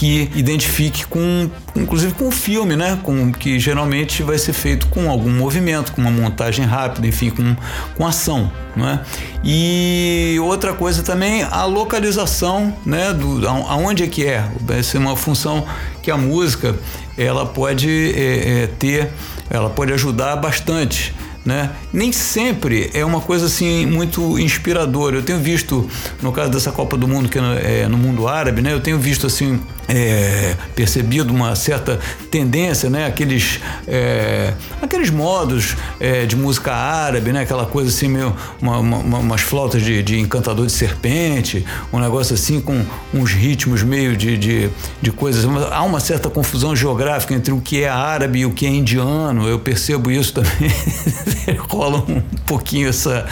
que 0.00 0.30
identifique 0.34 1.04
com, 1.06 1.50
inclusive 1.76 2.14
com 2.14 2.28
o 2.28 2.30
filme, 2.30 2.74
né? 2.74 2.98
Com, 3.02 3.30
que 3.30 3.58
geralmente 3.58 4.22
vai 4.22 4.38
ser 4.38 4.54
feito 4.54 4.86
com 4.86 5.10
algum 5.10 5.30
movimento, 5.30 5.92
com 5.92 6.00
uma 6.00 6.10
montagem 6.10 6.64
rápida, 6.64 7.06
enfim, 7.06 7.28
com, 7.28 7.54
com 7.98 8.06
ação, 8.06 8.50
não 8.74 8.88
é? 8.88 9.00
E 9.44 10.38
outra 10.42 10.72
coisa 10.72 11.02
também, 11.02 11.42
a 11.42 11.66
localização, 11.66 12.74
né? 12.86 13.12
Do, 13.12 13.46
aonde 13.46 14.02
é 14.04 14.06
que 14.06 14.24
é? 14.24 14.50
Essa 14.70 14.96
é 14.96 15.00
uma 15.00 15.14
função 15.18 15.66
que 16.02 16.10
a 16.10 16.16
música 16.16 16.74
ela 17.18 17.44
pode 17.44 17.90
é, 18.16 18.62
é, 18.62 18.66
ter, 18.68 19.10
ela 19.50 19.68
pode 19.68 19.92
ajudar 19.92 20.34
bastante 20.36 21.14
né? 21.44 21.70
Nem 21.92 22.12
sempre 22.12 22.90
é 22.92 23.04
uma 23.04 23.20
coisa 23.20 23.46
assim 23.46 23.86
muito 23.86 24.38
inspiradora. 24.38 25.16
Eu 25.16 25.22
tenho 25.22 25.38
visto, 25.38 25.88
no 26.22 26.32
caso 26.32 26.50
dessa 26.50 26.70
Copa 26.70 26.96
do 26.96 27.08
Mundo 27.08 27.28
que 27.28 27.38
é, 27.38 27.82
é 27.82 27.88
no 27.88 27.96
mundo 27.96 28.28
árabe, 28.28 28.60
né? 28.60 28.72
Eu 28.72 28.80
tenho 28.80 28.98
visto 28.98 29.26
assim 29.26 29.58
é, 29.88 30.54
percebido 30.74 31.32
uma 31.32 31.56
certa 31.56 31.98
tendência, 32.30 32.88
né? 32.88 33.06
Aqueles, 33.06 33.60
é, 33.88 34.52
aqueles 34.80 35.10
modos 35.10 35.76
é, 35.98 36.26
de 36.26 36.36
música 36.36 36.72
árabe, 36.72 37.32
né? 37.32 37.42
Aquela 37.42 37.66
coisa 37.66 37.90
assim 37.90 38.08
meio 38.08 38.34
uma, 38.60 38.78
uma, 38.78 39.18
umas 39.18 39.40
flautas 39.40 39.82
de, 39.82 40.02
de, 40.02 40.20
encantador 40.20 40.66
de 40.66 40.72
serpente, 40.72 41.64
um 41.92 41.98
negócio 41.98 42.34
assim 42.34 42.60
com 42.60 42.84
uns 43.12 43.32
ritmos 43.32 43.82
meio 43.82 44.16
de, 44.16 44.36
de, 44.36 44.70
de 45.00 45.10
coisas. 45.10 45.44
Há 45.72 45.82
uma 45.82 46.00
certa 46.00 46.28
confusão 46.30 46.76
geográfica 46.76 47.34
entre 47.34 47.52
o 47.52 47.60
que 47.60 47.82
é 47.82 47.88
árabe 47.88 48.40
e 48.40 48.46
o 48.46 48.50
que 48.50 48.66
é 48.66 48.70
indiano. 48.70 49.48
Eu 49.48 49.58
percebo 49.58 50.10
isso 50.10 50.34
também. 50.34 50.70
Rola 51.68 52.04
um 52.08 52.20
pouquinho 52.46 52.88
essa, 52.88 53.26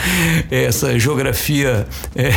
essa 0.51 0.99
geografia, 0.99 1.87
é, 2.15 2.31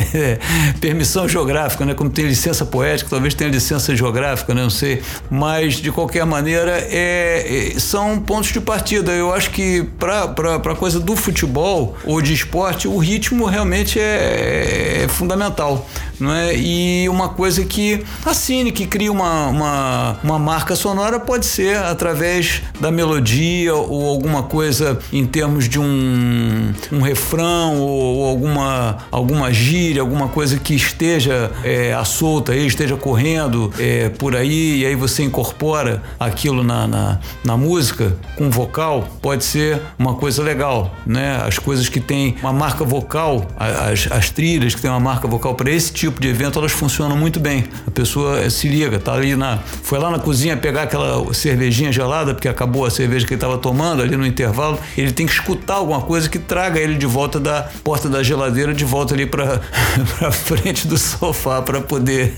permissão 0.80 1.28
geográfica, 1.28 1.84
né? 1.84 1.94
Como 1.94 2.10
tem 2.10 2.26
licença 2.26 2.64
poética, 2.64 3.10
talvez 3.10 3.34
tenha 3.34 3.50
licença 3.50 3.94
geográfica, 3.94 4.54
né? 4.54 4.62
não 4.62 4.70
sei. 4.70 5.02
Mas, 5.30 5.76
de 5.76 5.90
qualquer 5.90 6.24
maneira, 6.24 6.72
é, 6.90 7.74
é 7.74 7.78
são 7.78 8.18
pontos 8.20 8.52
de 8.52 8.60
partida. 8.60 9.12
Eu 9.12 9.32
acho 9.32 9.50
que 9.50 9.82
para 9.98 10.24
a 10.24 10.76
coisa 10.76 11.00
do 11.00 11.16
futebol 11.16 11.96
ou 12.04 12.20
de 12.20 12.32
esporte, 12.32 12.88
o 12.88 12.98
ritmo 12.98 13.46
realmente 13.46 13.98
é, 13.98 15.04
é 15.04 15.08
fundamental 15.08 15.86
não 16.20 16.32
é? 16.32 16.56
E 16.56 17.08
uma 17.08 17.28
coisa 17.28 17.64
que 17.64 18.04
a 18.24 18.34
Cine, 18.34 18.72
que 18.72 18.86
cria 18.86 19.10
uma, 19.10 19.48
uma, 19.48 20.18
uma 20.22 20.38
marca 20.38 20.74
sonora, 20.74 21.18
pode 21.20 21.46
ser 21.46 21.76
através 21.76 22.62
da 22.80 22.90
melodia 22.90 23.74
ou 23.74 24.08
alguma 24.08 24.42
coisa 24.42 24.98
em 25.12 25.26
termos 25.26 25.68
de 25.68 25.78
um, 25.78 26.72
um 26.92 27.00
refrão 27.00 27.78
ou, 27.78 28.16
ou 28.16 28.28
alguma, 28.28 28.98
alguma 29.10 29.52
gíria, 29.52 30.00
alguma 30.00 30.28
coisa 30.28 30.58
que 30.58 30.74
esteja 30.74 31.50
é, 31.62 31.92
à 31.92 32.04
solta 32.04 32.52
aí, 32.52 32.66
esteja 32.66 32.96
correndo 32.96 33.72
é, 33.78 34.08
por 34.08 34.34
aí, 34.34 34.80
e 34.80 34.86
aí 34.86 34.94
você 34.94 35.22
incorpora 35.22 36.02
aquilo 36.18 36.62
na, 36.62 36.86
na, 36.86 37.20
na 37.44 37.56
música 37.56 38.16
com 38.36 38.50
vocal, 38.50 39.08
pode 39.20 39.44
ser 39.44 39.80
uma 39.98 40.14
coisa 40.14 40.42
legal, 40.42 40.94
né? 41.06 41.42
As 41.46 41.58
coisas 41.58 41.88
que 41.88 42.00
têm 42.00 42.36
uma 42.40 42.52
marca 42.52 42.84
vocal, 42.84 43.46
as, 43.56 44.10
as 44.10 44.30
trilhas 44.30 44.74
que 44.74 44.80
têm 44.80 44.90
uma 44.90 45.00
marca 45.00 45.26
vocal 45.26 45.54
para 45.54 45.70
esse 45.70 45.92
tipo 45.92 46.07
tipo 46.10 46.20
de 46.20 46.28
evento 46.28 46.58
elas 46.58 46.72
funcionam 46.72 47.16
muito 47.16 47.38
bem. 47.38 47.64
A 47.86 47.90
pessoa 47.90 48.40
eh, 48.40 48.50
se 48.50 48.68
liga, 48.68 48.98
tá 48.98 49.12
ali 49.12 49.36
na. 49.36 49.58
Foi 49.58 49.98
lá 49.98 50.10
na 50.10 50.18
cozinha 50.18 50.56
pegar 50.56 50.82
aquela 50.82 51.32
cervejinha 51.32 51.92
gelada, 51.92 52.34
porque 52.34 52.48
acabou 52.48 52.84
a 52.84 52.90
cerveja 52.90 53.26
que 53.26 53.34
ele 53.34 53.38
estava 53.38 53.58
tomando 53.58 54.02
ali 54.02 54.16
no 54.16 54.26
intervalo. 54.26 54.78
Ele 54.96 55.12
tem 55.12 55.26
que 55.26 55.32
escutar 55.32 55.74
alguma 55.74 56.00
coisa 56.00 56.28
que 56.28 56.38
traga 56.38 56.80
ele 56.80 56.94
de 56.94 57.06
volta 57.06 57.38
da 57.38 57.68
porta 57.84 58.08
da 58.08 58.22
geladeira, 58.22 58.74
de 58.74 58.84
volta 58.84 59.14
ali 59.14 59.26
para 59.26 59.60
frente 60.32 60.86
do 60.86 60.98
sofá, 60.98 61.62
para 61.62 61.80
poder 61.80 62.34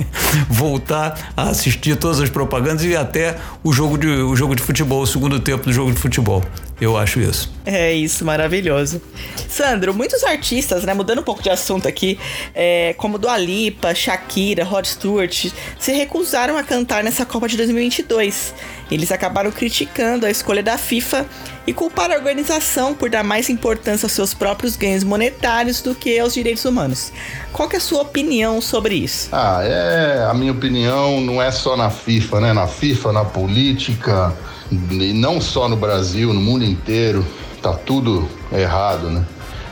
voltar 0.48 1.32
a 1.36 1.50
assistir 1.50 1.96
todas 1.96 2.20
as 2.20 2.30
propagandas 2.30 2.84
e 2.84 2.96
até 2.96 3.36
o 3.62 3.72
jogo 3.72 3.98
de, 3.98 4.08
o 4.08 4.36
jogo 4.36 4.54
de 4.54 4.62
futebol, 4.62 5.02
o 5.02 5.06
segundo 5.06 5.40
tempo 5.40 5.64
do 5.64 5.72
jogo 5.72 5.92
de 5.92 5.98
futebol. 5.98 6.42
Eu 6.80 6.96
acho 6.96 7.20
isso. 7.20 7.52
É 7.64 7.92
isso, 7.92 8.24
maravilhoso. 8.24 9.00
Sandro, 9.48 9.94
muitos 9.94 10.24
artistas, 10.24 10.84
né, 10.84 10.92
mudando 10.92 11.20
um 11.20 11.22
pouco 11.22 11.42
de 11.42 11.48
assunto 11.48 11.86
aqui, 11.86 12.18
é, 12.54 12.94
como 12.98 13.18
Dua 13.18 13.38
Lipa, 13.38 13.94
Shakira, 13.94 14.64
Rod 14.64 14.84
Stewart, 14.84 15.52
se 15.78 15.92
recusaram 15.92 16.58
a 16.58 16.62
cantar 16.62 17.04
nessa 17.04 17.24
Copa 17.24 17.48
de 17.48 17.56
2022. 17.56 18.52
Eles 18.90 19.12
acabaram 19.12 19.50
criticando 19.50 20.26
a 20.26 20.30
escolha 20.30 20.62
da 20.62 20.76
FIFA 20.76 21.26
e 21.66 21.72
culparam 21.72 22.14
a 22.14 22.18
organização 22.18 22.92
por 22.92 23.08
dar 23.08 23.24
mais 23.24 23.48
importância 23.48 24.06
aos 24.06 24.12
seus 24.12 24.34
próprios 24.34 24.76
ganhos 24.76 25.02
monetários 25.04 25.80
do 25.80 25.94
que 25.94 26.18
aos 26.18 26.34
direitos 26.34 26.64
humanos. 26.64 27.12
Qual 27.52 27.68
é 27.72 27.76
a 27.76 27.80
sua 27.80 28.02
opinião 28.02 28.60
sobre 28.60 28.96
isso? 28.96 29.28
Ah, 29.32 29.60
é, 29.62 30.26
a 30.28 30.34
minha 30.34 30.52
opinião 30.52 31.20
não 31.20 31.40
é 31.40 31.50
só 31.50 31.76
na 31.76 31.88
FIFA, 31.88 32.40
né? 32.40 32.52
Na 32.52 32.66
FIFA, 32.66 33.12
na 33.12 33.24
política, 33.24 34.34
e 34.70 35.12
não 35.12 35.40
só 35.40 35.68
no 35.68 35.76
Brasil, 35.76 36.32
no 36.32 36.40
mundo 36.40 36.64
inteiro 36.64 37.24
tá 37.62 37.72
tudo 37.72 38.28
errado, 38.52 39.10
né? 39.10 39.24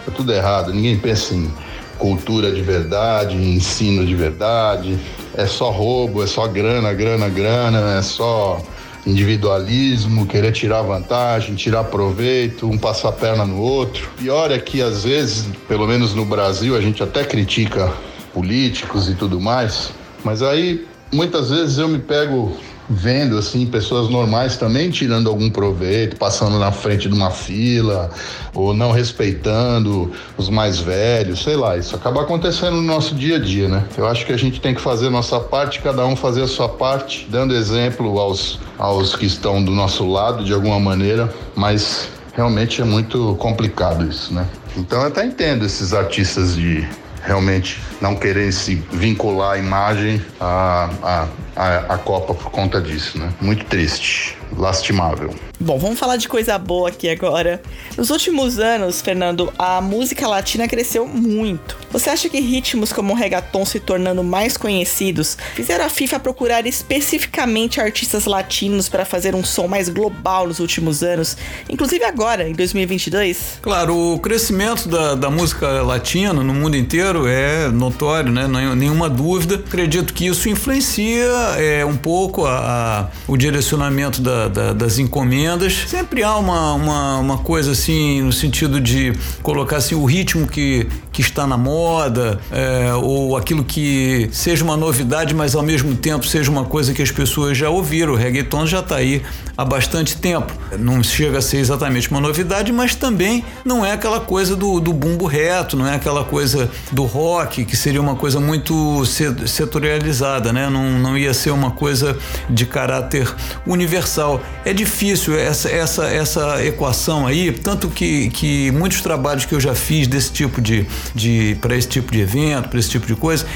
Tá 0.07 0.13
tudo 0.13 0.33
errado. 0.33 0.73
Ninguém 0.73 0.99
pensa 0.99 1.35
em 1.35 1.53
cultura 1.99 2.51
de 2.51 2.63
verdade, 2.63 3.37
em 3.37 3.55
ensino 3.55 4.05
de 4.05 4.15
verdade. 4.15 4.99
É 5.35 5.47
só 5.47 5.71
roubo, 5.71 6.23
é 6.23 6.27
só 6.27 6.47
grana, 6.47 6.93
grana, 6.93 7.29
grana, 7.29 7.99
é 7.99 8.03
só 8.03 8.61
individualismo, 9.07 10.27
querer 10.27 10.53
tirar 10.53 10.83
vantagem, 10.83 11.55
tirar 11.55 11.85
proveito, 11.85 12.69
um 12.69 12.79
passar 12.79 13.11
a 13.11 13.13
perna 13.13 13.45
no 13.45 13.61
outro. 13.61 14.09
Pior 14.17 14.51
é 14.51 14.59
que 14.59 14.81
às 14.81 15.05
vezes, 15.05 15.49
pelo 15.69 15.87
menos 15.87 16.15
no 16.15 16.25
Brasil, 16.25 16.77
a 16.77 16.81
gente 16.81 17.03
até 17.03 17.25
critica 17.25 17.93
políticos 18.33 19.09
e 19.09 19.15
tudo 19.15 19.41
mais, 19.41 19.93
mas 20.25 20.43
aí 20.43 20.87
muitas 21.13 21.51
vezes 21.51 21.79
eu 21.79 21.89
me 21.89 21.99
pego 21.99 22.57
vendo 22.93 23.39
assim 23.39 23.67
pessoas 23.67 24.09
normais 24.09 24.57
também 24.57 24.91
tirando 24.91 25.29
algum 25.29 25.51
proveito, 25.51 26.17
passando 26.17 26.59
na 26.59 26.71
frente 26.71 27.09
de 27.09 27.15
uma 27.15 27.31
fila 27.31 28.11
ou 28.55 28.75
não 28.75 28.93
respeitando 28.93 30.13
os 30.37 30.49
mais 30.49 30.79
velhos, 30.79 31.43
sei 31.43 31.57
lá, 31.57 31.77
isso 31.77 31.97
acaba 31.97 32.23
acontecendo 32.23 32.77
no 32.77 32.83
nosso 32.83 33.15
dia 33.15 33.37
a 33.37 33.39
dia, 33.39 33.69
né? 33.69 33.85
Eu 33.97 34.07
acho 34.07 34.27
que 34.27 34.33
a 34.33 34.37
gente 34.37 34.61
tem 34.61 34.75
que 34.75 34.81
fazer 34.81 35.07
a 35.07 35.11
nossa 35.11 35.41
parte, 35.41 35.81
cada 35.81 36.05
um 36.07 36.15
fazer 36.15 36.43
a 36.43 36.49
sua 36.49 36.69
parte, 36.69 37.27
dando 37.31 37.55
exemplo 37.55 38.19
aos 38.19 38.61
aos 38.79 39.15
que 39.15 39.27
estão 39.27 39.63
do 39.63 39.71
nosso 39.71 40.05
lado 40.11 40.45
de 40.45 40.53
alguma 40.53 40.81
maneira, 40.81 41.33
mas 41.55 42.09
realmente 42.35 42.83
é 42.83 42.85
muito 42.85 43.37
complicado 43.37 44.05
isso, 44.05 44.35
né? 44.35 44.47
Então 44.77 45.01
eu 45.01 45.07
até 45.07 45.25
entendo 45.25 45.65
esses 45.65 45.93
artistas 45.93 46.57
de 46.57 46.87
realmente 47.23 47.81
não 48.03 48.17
querer 48.17 48.53
se 48.53 48.75
vincular 48.91 49.53
a 49.53 49.59
imagem 49.59 50.21
à, 50.41 50.91
à, 51.03 51.29
à, 51.55 51.95
à 51.95 51.99
Copa 51.99 52.35
por 52.35 52.51
conta 52.51 52.81
disso, 52.81 53.17
né? 53.17 53.33
Muito 53.41 53.65
triste, 53.67 54.37
lastimável. 54.59 55.33
Bom, 55.61 55.79
vamos 55.79 55.97
falar 55.97 56.17
de 56.17 56.29
coisa 56.29 56.59
boa 56.59 56.89
aqui 56.89 57.09
agora. 57.09 57.63
Nos 57.97 58.11
últimos 58.11 58.59
anos, 58.59 59.01
Fernando, 59.01 59.53
a 59.57 59.81
música 59.81 60.27
latina 60.27 60.67
cresceu 60.67 61.07
muito. 61.07 61.79
Você 61.93 62.11
acha 62.11 62.29
que 62.29 62.41
ritmos 62.41 62.93
como 62.93 63.13
o 63.13 63.17
reggaeton 63.17 63.65
se 63.65 63.79
tornando 63.79 64.25
mais 64.25 64.57
conhecidos 64.57 65.37
fizeram 65.55 65.85
a 65.85 65.89
FIFA 65.89 66.19
procurar 66.19 66.67
especificamente 66.67 67.81
artistas 67.81 68.25
latinos 68.25 68.89
para 68.89 69.05
fazer 69.05 69.37
um 69.37 69.45
som 69.45 69.69
mais 69.69 69.89
global 69.89 70.49
nos 70.49 70.59
últimos 70.59 71.05
anos, 71.05 71.37
inclusive 71.69 72.05
agora, 72.05 72.49
em 72.49 72.55
2022? 72.55 73.61
Claro, 73.63 74.15
o 74.15 74.19
crescimento 74.19 74.89
da, 74.89 75.15
da 75.15 75.31
música 75.31 75.83
latina 75.83 76.33
no 76.33 76.53
mundo 76.53 76.77
inteiro 76.77 77.29
é 77.29 77.69
notório, 77.93 78.33
né? 78.33 78.49
Nenhuma 78.75 79.09
dúvida. 79.09 79.57
Acredito 79.57 80.13
que 80.15 80.27
isso 80.27 80.49
influencia 80.49 81.27
é, 81.59 81.85
um 81.85 81.97
pouco 81.97 82.47
a, 82.47 82.59
a, 82.59 83.07
o 83.29 83.37
direcionamento 83.37 84.21
da, 84.21 84.49
da, 84.49 84.73
das 84.73 84.99
encomendas. 84.99 85.85
Sempre 85.87 86.23
há 86.23 86.37
uma, 86.37 86.75
uma, 86.75 87.19
uma 87.19 87.39
coisa 87.39 87.73
assim, 87.73 88.23
no 88.23 88.33
sentido 88.33 88.81
de 88.81 89.13
colocar 89.43 89.77
assim, 89.77 89.95
o 89.95 90.05
ritmo 90.05 90.47
que, 90.47 90.89
que 91.13 91.21
está 91.21 91.47
na 91.47 91.59
moda, 91.59 92.41
é, 92.51 92.95
ou 92.95 93.37
aquilo 93.37 93.63
que 93.63 94.29
seja 94.33 94.65
uma 94.65 94.77
novidade, 94.77 95.35
mas 95.35 95.55
ao 95.55 95.63
mesmo 95.63 95.95
tempo 95.95 96.27
seja 96.27 96.51
uma 96.51 96.65
coisa 96.65 96.95
que 96.95 97.03
as 97.03 97.11
pessoas 97.11 97.57
já 97.57 97.69
ouviram. 97.69 98.15
O 98.15 98.17
reggaeton 98.17 98.67
já 98.67 98.81
está 98.81 98.97
aí 98.97 99.23
há 99.57 99.65
bastante 99.65 100.17
tempo. 100.17 100.53
Não 100.79 101.03
chega 101.03 101.39
a 101.39 101.43
ser 101.43 101.59
exatamente 101.59 102.11
uma 102.11 102.21
novidade, 102.21 102.73
mas 102.73 102.95
também 102.95 103.45
não 103.65 103.85
é 103.85 103.93
aquela 103.93 104.21
coisa 104.21 104.57
do, 104.57 104.81
do 104.81 104.93
bumbo 104.93 105.27
reto, 105.27 105.77
não 105.77 105.87
é 105.87 105.95
aquela 105.95 106.25
coisa 106.25 106.71
do 106.91 107.05
rock, 107.05 107.65
que 107.65 107.77
seria 107.77 108.01
uma 108.01 108.17
coisa 108.17 108.41
muito 108.41 109.05
setorializada, 109.05 110.53
né? 110.53 110.71
Não, 110.71 110.99
não 110.99 111.19
ia 111.19 111.35
ser 111.35 111.51
uma 111.51 111.73
coisa 111.73 112.17
de 112.49 112.65
caráter 112.65 113.33
universal. 113.67 114.41
É 114.65 114.73
difícil 114.73 115.39
essa, 115.39 115.69
essa, 115.69 116.07
essa 116.07 116.65
equação 116.65 117.27
aí, 117.27 117.53
tanto 117.53 117.89
que, 117.89 118.31
que 118.31 118.71
muitos 118.71 119.03
trabalhos 119.03 119.45
que 119.45 119.55
eu 119.55 119.61
já 119.61 119.75
fiz 119.75 120.07
desse 120.07 120.33
tipo 120.33 120.61
de, 120.61 120.87
de 121.15 121.57
para 121.61 121.77
esse 121.77 121.89
tipo 121.89 122.13
de 122.13 122.21
evento, 122.21 122.69
para 122.69 122.79
esse 122.79 122.91
tipo 122.91 123.07
de 123.07 123.15
coisa, 123.15 123.47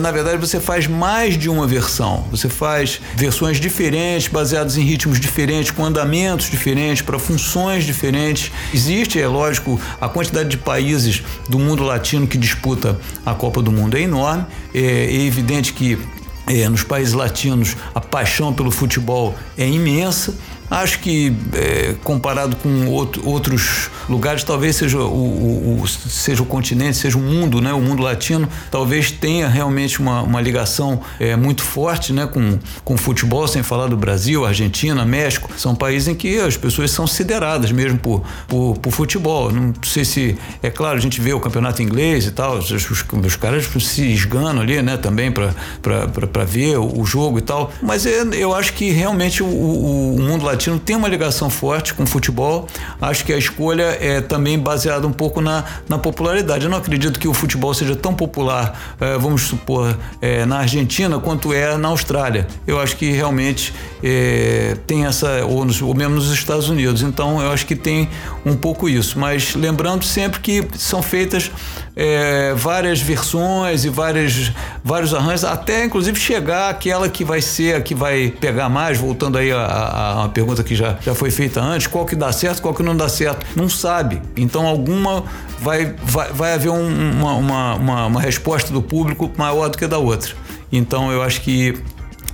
na 0.00 0.10
verdade 0.10 0.38
você 0.38 0.60
faz 0.60 0.86
mais 0.86 1.36
de 1.36 1.48
uma 1.48 1.66
versão. 1.66 2.26
Você 2.30 2.48
faz 2.48 3.00
versões 3.16 3.60
diferentes, 3.60 4.28
baseadas 4.28 4.76
em 4.76 4.82
ritmos 4.82 5.20
diferentes, 5.20 5.70
com 5.70 5.84
andamentos 5.84 6.50
diferentes, 6.50 7.02
para 7.02 7.18
funções 7.18 7.84
diferentes. 7.84 8.50
Existe, 8.72 9.20
é 9.20 9.26
lógico, 9.26 9.80
a 10.00 10.08
quantidade 10.08 10.48
de 10.48 10.58
países 10.58 11.22
do 11.48 11.58
mundo 11.58 11.82
latino 11.82 12.26
que 12.26 12.38
disputa 12.38 12.98
a 13.24 13.34
Copa 13.34 13.62
do 13.62 13.72
Mundo 13.72 13.96
é 13.96 14.02
enorme. 14.02 14.44
É, 14.74 14.80
é 14.80 15.22
evidente 15.24 15.72
que 15.72 15.98
é, 16.46 16.68
nos 16.68 16.82
países 16.82 17.12
latinos 17.12 17.76
a 17.94 18.00
paixão 18.00 18.52
pelo 18.52 18.70
futebol 18.70 19.36
é 19.56 19.68
imensa. 19.68 20.34
Acho 20.70 20.98
que 20.98 21.34
é, 21.54 21.94
comparado 22.04 22.56
com 22.56 22.86
outro, 22.88 23.26
outros 23.26 23.90
lugares, 24.08 24.44
talvez 24.44 24.76
seja 24.76 24.98
o, 24.98 25.02
o, 25.02 25.82
o, 25.82 25.88
seja 25.88 26.42
o 26.42 26.46
continente, 26.46 26.96
seja 26.96 27.16
o 27.16 27.20
mundo, 27.20 27.60
né? 27.60 27.72
O 27.72 27.80
mundo 27.80 28.02
latino, 28.02 28.48
talvez 28.70 29.10
tenha 29.10 29.48
realmente 29.48 29.98
uma, 30.00 30.22
uma 30.22 30.40
ligação 30.40 31.00
é, 31.18 31.36
muito 31.36 31.62
forte, 31.62 32.12
né? 32.12 32.26
Com, 32.26 32.58
com 32.84 32.94
o 32.94 32.96
futebol, 32.98 33.48
sem 33.48 33.62
falar 33.62 33.86
do 33.86 33.96
Brasil, 33.96 34.44
Argentina, 34.44 35.04
México, 35.06 35.50
são 35.56 35.74
países 35.74 36.08
em 36.08 36.14
que 36.14 36.38
as 36.38 36.56
pessoas 36.56 36.90
são 36.90 37.06
sideradas 37.06 37.72
mesmo 37.72 37.98
por, 37.98 38.22
por, 38.46 38.76
por 38.78 38.92
futebol. 38.92 39.50
Não 39.50 39.72
sei 39.82 40.04
se 40.04 40.36
é 40.62 40.70
claro, 40.70 40.98
a 40.98 41.00
gente 41.00 41.20
vê 41.20 41.32
o 41.32 41.40
campeonato 41.40 41.82
inglês 41.82 42.26
e 42.26 42.30
tal, 42.30 42.58
os, 42.58 42.70
os, 42.70 42.90
os 42.90 43.36
caras 43.36 43.66
se 43.80 44.02
esganam 44.12 44.60
ali, 44.60 44.82
né? 44.82 44.98
Também 44.98 45.32
para 45.32 46.44
ver 46.44 46.78
o, 46.78 47.00
o, 47.00 47.06
jogo 47.06 47.38
e 47.38 47.42
tal. 47.42 47.72
Mas 47.80 48.04
é, 48.04 48.22
eu 48.34 48.54
acho 48.54 48.74
que 48.74 48.90
realmente 48.90 49.42
o, 49.42 49.46
o 49.46 50.20
mundo 50.20 50.44
latino 50.44 50.57
Latino 50.58 50.76
tem 50.76 50.96
uma 50.96 51.06
ligação 51.06 51.48
forte 51.48 51.94
com 51.94 52.02
o 52.02 52.06
futebol. 52.06 52.66
Acho 53.00 53.24
que 53.24 53.32
a 53.32 53.38
escolha 53.38 53.96
é 54.00 54.20
também 54.20 54.58
baseada 54.58 55.06
um 55.06 55.12
pouco 55.12 55.40
na, 55.40 55.64
na 55.88 55.98
popularidade. 55.98 56.64
Eu 56.64 56.70
não 56.70 56.78
acredito 56.78 57.20
que 57.20 57.28
o 57.28 57.32
futebol 57.32 57.72
seja 57.72 57.94
tão 57.94 58.12
popular, 58.12 58.96
é, 59.00 59.16
vamos 59.16 59.42
supor, 59.42 59.96
é, 60.20 60.44
na 60.44 60.58
Argentina 60.58 61.16
quanto 61.20 61.52
é 61.52 61.76
na 61.76 61.86
Austrália. 61.86 62.48
Eu 62.66 62.80
acho 62.80 62.96
que 62.96 63.12
realmente 63.12 63.72
é, 64.02 64.76
tem 64.84 65.06
essa, 65.06 65.44
ou, 65.44 65.64
nos, 65.64 65.80
ou 65.80 65.94
mesmo 65.94 66.16
nos 66.16 66.32
Estados 66.32 66.68
Unidos. 66.68 67.02
Então 67.02 67.40
eu 67.40 67.52
acho 67.52 67.64
que 67.64 67.76
tem 67.76 68.08
um 68.44 68.56
pouco 68.56 68.88
isso. 68.88 69.16
Mas 69.16 69.54
lembrando 69.54 70.04
sempre 70.04 70.40
que 70.40 70.66
são 70.76 71.00
feitas 71.00 71.52
é, 72.00 72.54
várias 72.54 73.00
versões 73.00 73.84
e 73.84 73.88
várias, 73.88 74.52
vários 74.84 75.12
arranjos, 75.12 75.42
até 75.42 75.84
inclusive 75.84 76.16
chegar 76.16 76.70
àquela 76.70 77.08
que 77.08 77.24
vai 77.24 77.42
ser, 77.42 77.74
a 77.74 77.80
que 77.80 77.92
vai 77.92 78.32
pegar 78.40 78.68
mais, 78.68 78.96
voltando 78.96 79.36
aí 79.36 79.50
a, 79.50 79.58
a, 79.58 80.12
a 80.12 80.14
uma 80.20 80.28
pergunta 80.28 80.62
que 80.62 80.76
já, 80.76 80.96
já 81.00 81.12
foi 81.12 81.32
feita 81.32 81.60
antes, 81.60 81.88
qual 81.88 82.06
que 82.06 82.14
dá 82.14 82.30
certo, 82.30 82.62
qual 82.62 82.72
que 82.72 82.84
não 82.84 82.96
dá 82.96 83.08
certo. 83.08 83.44
Não 83.56 83.68
sabe. 83.68 84.22
Então 84.36 84.64
alguma 84.64 85.24
vai, 85.58 85.92
vai, 86.04 86.32
vai 86.32 86.54
haver 86.54 86.70
um, 86.70 87.12
uma, 87.18 87.32
uma, 87.32 87.74
uma, 87.74 88.06
uma 88.06 88.20
resposta 88.20 88.72
do 88.72 88.80
público 88.80 89.28
maior 89.36 89.68
do 89.68 89.76
que 89.76 89.86
da 89.88 89.98
outra. 89.98 90.32
Então 90.70 91.10
eu 91.10 91.20
acho 91.20 91.40
que 91.40 91.82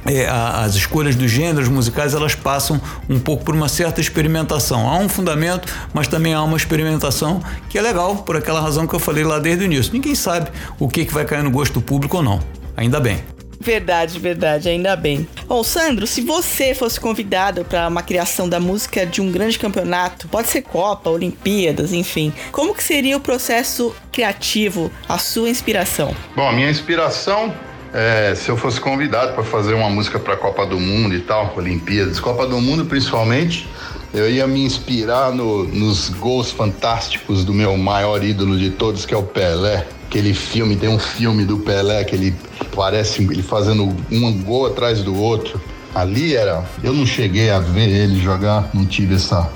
é, 0.07 0.27
as 0.29 0.75
escolhas 0.75 1.17
dos 1.17 1.31
gêneros 1.31 1.69
musicais 1.69 2.15
elas 2.15 2.35
passam 2.35 2.81
um 3.09 3.19
pouco 3.19 3.45
por 3.45 3.55
uma 3.55 3.69
certa 3.69 4.01
experimentação. 4.01 4.89
Há 4.89 4.99
um 4.99 5.09
fundamento, 5.09 5.73
mas 5.93 6.09
também 6.09 6.35
há 6.35 6.43
uma 6.43 6.57
experimentação 6.57 7.43
que 7.69 7.79
é 7.79 7.83
legal 7.83 8.17
por 8.17 8.37
aquela 8.37 8.61
razão 8.61 8.87
que 8.87 8.95
eu 8.95 9.01
falei 9.01 9.25
lá 9.25 9.39
desde 9.39 9.65
o 9.65 9.67
início. 9.67 9.93
Ninguém 9.93 10.15
sabe 10.15 10.51
o 10.79 10.89
que, 10.89 11.05
que 11.05 11.15
vai 11.15 11.25
cair 11.25 11.43
no 11.43 11.51
gosto 11.51 11.75
do 11.75 11.83
público 11.83 12.19
ou 12.19 12.23
não. 12.23 12.41
Ainda 12.77 13.01
bem. 13.01 13.23
Verdade, 13.65 14.19
verdade, 14.19 14.69
ainda 14.69 14.95
bem. 14.95 15.27
Bom, 15.47 15.65
Sandro, 15.65 16.07
se 16.07 16.21
você 16.21 16.75
fosse 16.75 17.01
convidado 17.01 17.65
para 17.65 17.89
uma 17.89 18.03
criação 18.03 18.47
da 18.47 18.61
música 18.61 19.07
de 19.07 19.23
um 19.23 19.33
grande 19.33 19.59
campeonato, 19.59 20.29
pode 20.29 20.49
ser 20.49 20.61
Copa, 20.61 21.09
Olimpíadas, 21.09 21.91
enfim, 21.95 22.31
como 22.53 22.75
que 22.75 22.83
seria 22.83 23.17
o 23.17 23.21
processo 23.21 23.97
criativo, 24.13 24.93
a 25.09 25.17
sua 25.17 25.49
inspiração? 25.49 26.15
Bom, 26.37 26.47
a 26.47 26.53
minha 26.53 26.69
inspiração 26.69 27.55
é, 27.95 28.35
se 28.35 28.49
eu 28.49 28.57
fosse 28.57 28.81
convidado 28.81 29.35
para 29.35 29.45
fazer 29.45 29.73
uma 29.73 29.89
música 29.89 30.19
para 30.19 30.35
a 30.35 30.37
Copa 30.37 30.67
do 30.67 30.81
Mundo 30.81 31.15
e 31.15 31.21
tal, 31.21 31.55
Olimpíadas, 31.57 32.19
Copa 32.19 32.45
do 32.45 32.61
Mundo 32.61 32.85
principalmente, 32.87 33.69
eu 34.13 34.29
ia 34.29 34.49
me 34.49 34.65
inspirar 34.65 35.33
no, 35.33 35.63
nos 35.63 36.09
gols 36.09 36.51
fantásticos 36.51 37.45
do 37.45 37.55
meu 37.55 37.77
maior 37.77 38.23
ídolo 38.25 38.59
de 38.59 38.71
todos, 38.71 39.07
que 39.07 39.15
é 39.15 39.17
o 39.17 39.23
Pelé. 39.23 39.87
Aquele 40.07 40.35
filme, 40.35 40.75
tem 40.75 40.89
um 40.89 40.99
filme 40.99 41.45
do 41.45 41.59
Pelé 41.59 42.03
que 42.03 42.17
ele 42.17 42.35
parece 42.75 43.23
ele 43.23 43.43
fazendo 43.45 43.97
um 44.11 44.43
gol 44.43 44.67
atrás 44.67 45.01
do 45.03 45.17
outro. 45.17 45.61
Ali 45.95 46.35
era. 46.35 46.65
Eu 46.83 46.93
não 46.93 47.07
cheguei 47.07 47.51
a 47.51 47.61
ver 47.61 47.89
ele 47.89 48.21
jogar, 48.21 48.71
não 48.75 48.85
tive 48.85 49.15
essa 49.15 49.49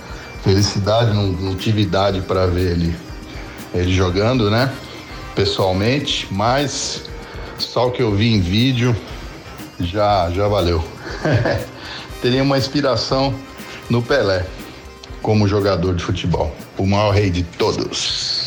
felicidade, 0.44 1.12
não, 1.12 1.26
não 1.26 1.56
tive 1.56 1.82
idade 1.82 2.20
para 2.20 2.46
ver 2.46 2.72
ele, 2.72 2.96
ele 3.74 3.92
jogando, 3.92 4.48
né? 4.48 4.72
Pessoalmente, 5.34 6.28
mas 6.30 7.08
só 7.58 7.88
o 7.88 7.90
que 7.90 8.02
eu 8.02 8.14
vi 8.14 8.34
em 8.34 8.40
vídeo 8.40 8.96
já, 9.80 10.30
já 10.30 10.48
valeu. 10.48 10.82
Teria 12.22 12.42
uma 12.42 12.58
inspiração 12.58 13.34
no 13.88 14.02
Pelé 14.02 14.46
como 15.22 15.46
jogador 15.48 15.94
de 15.94 16.02
futebol, 16.02 16.54
o 16.76 16.86
maior 16.86 17.10
rei 17.10 17.30
de 17.30 17.42
todos. 17.42 18.37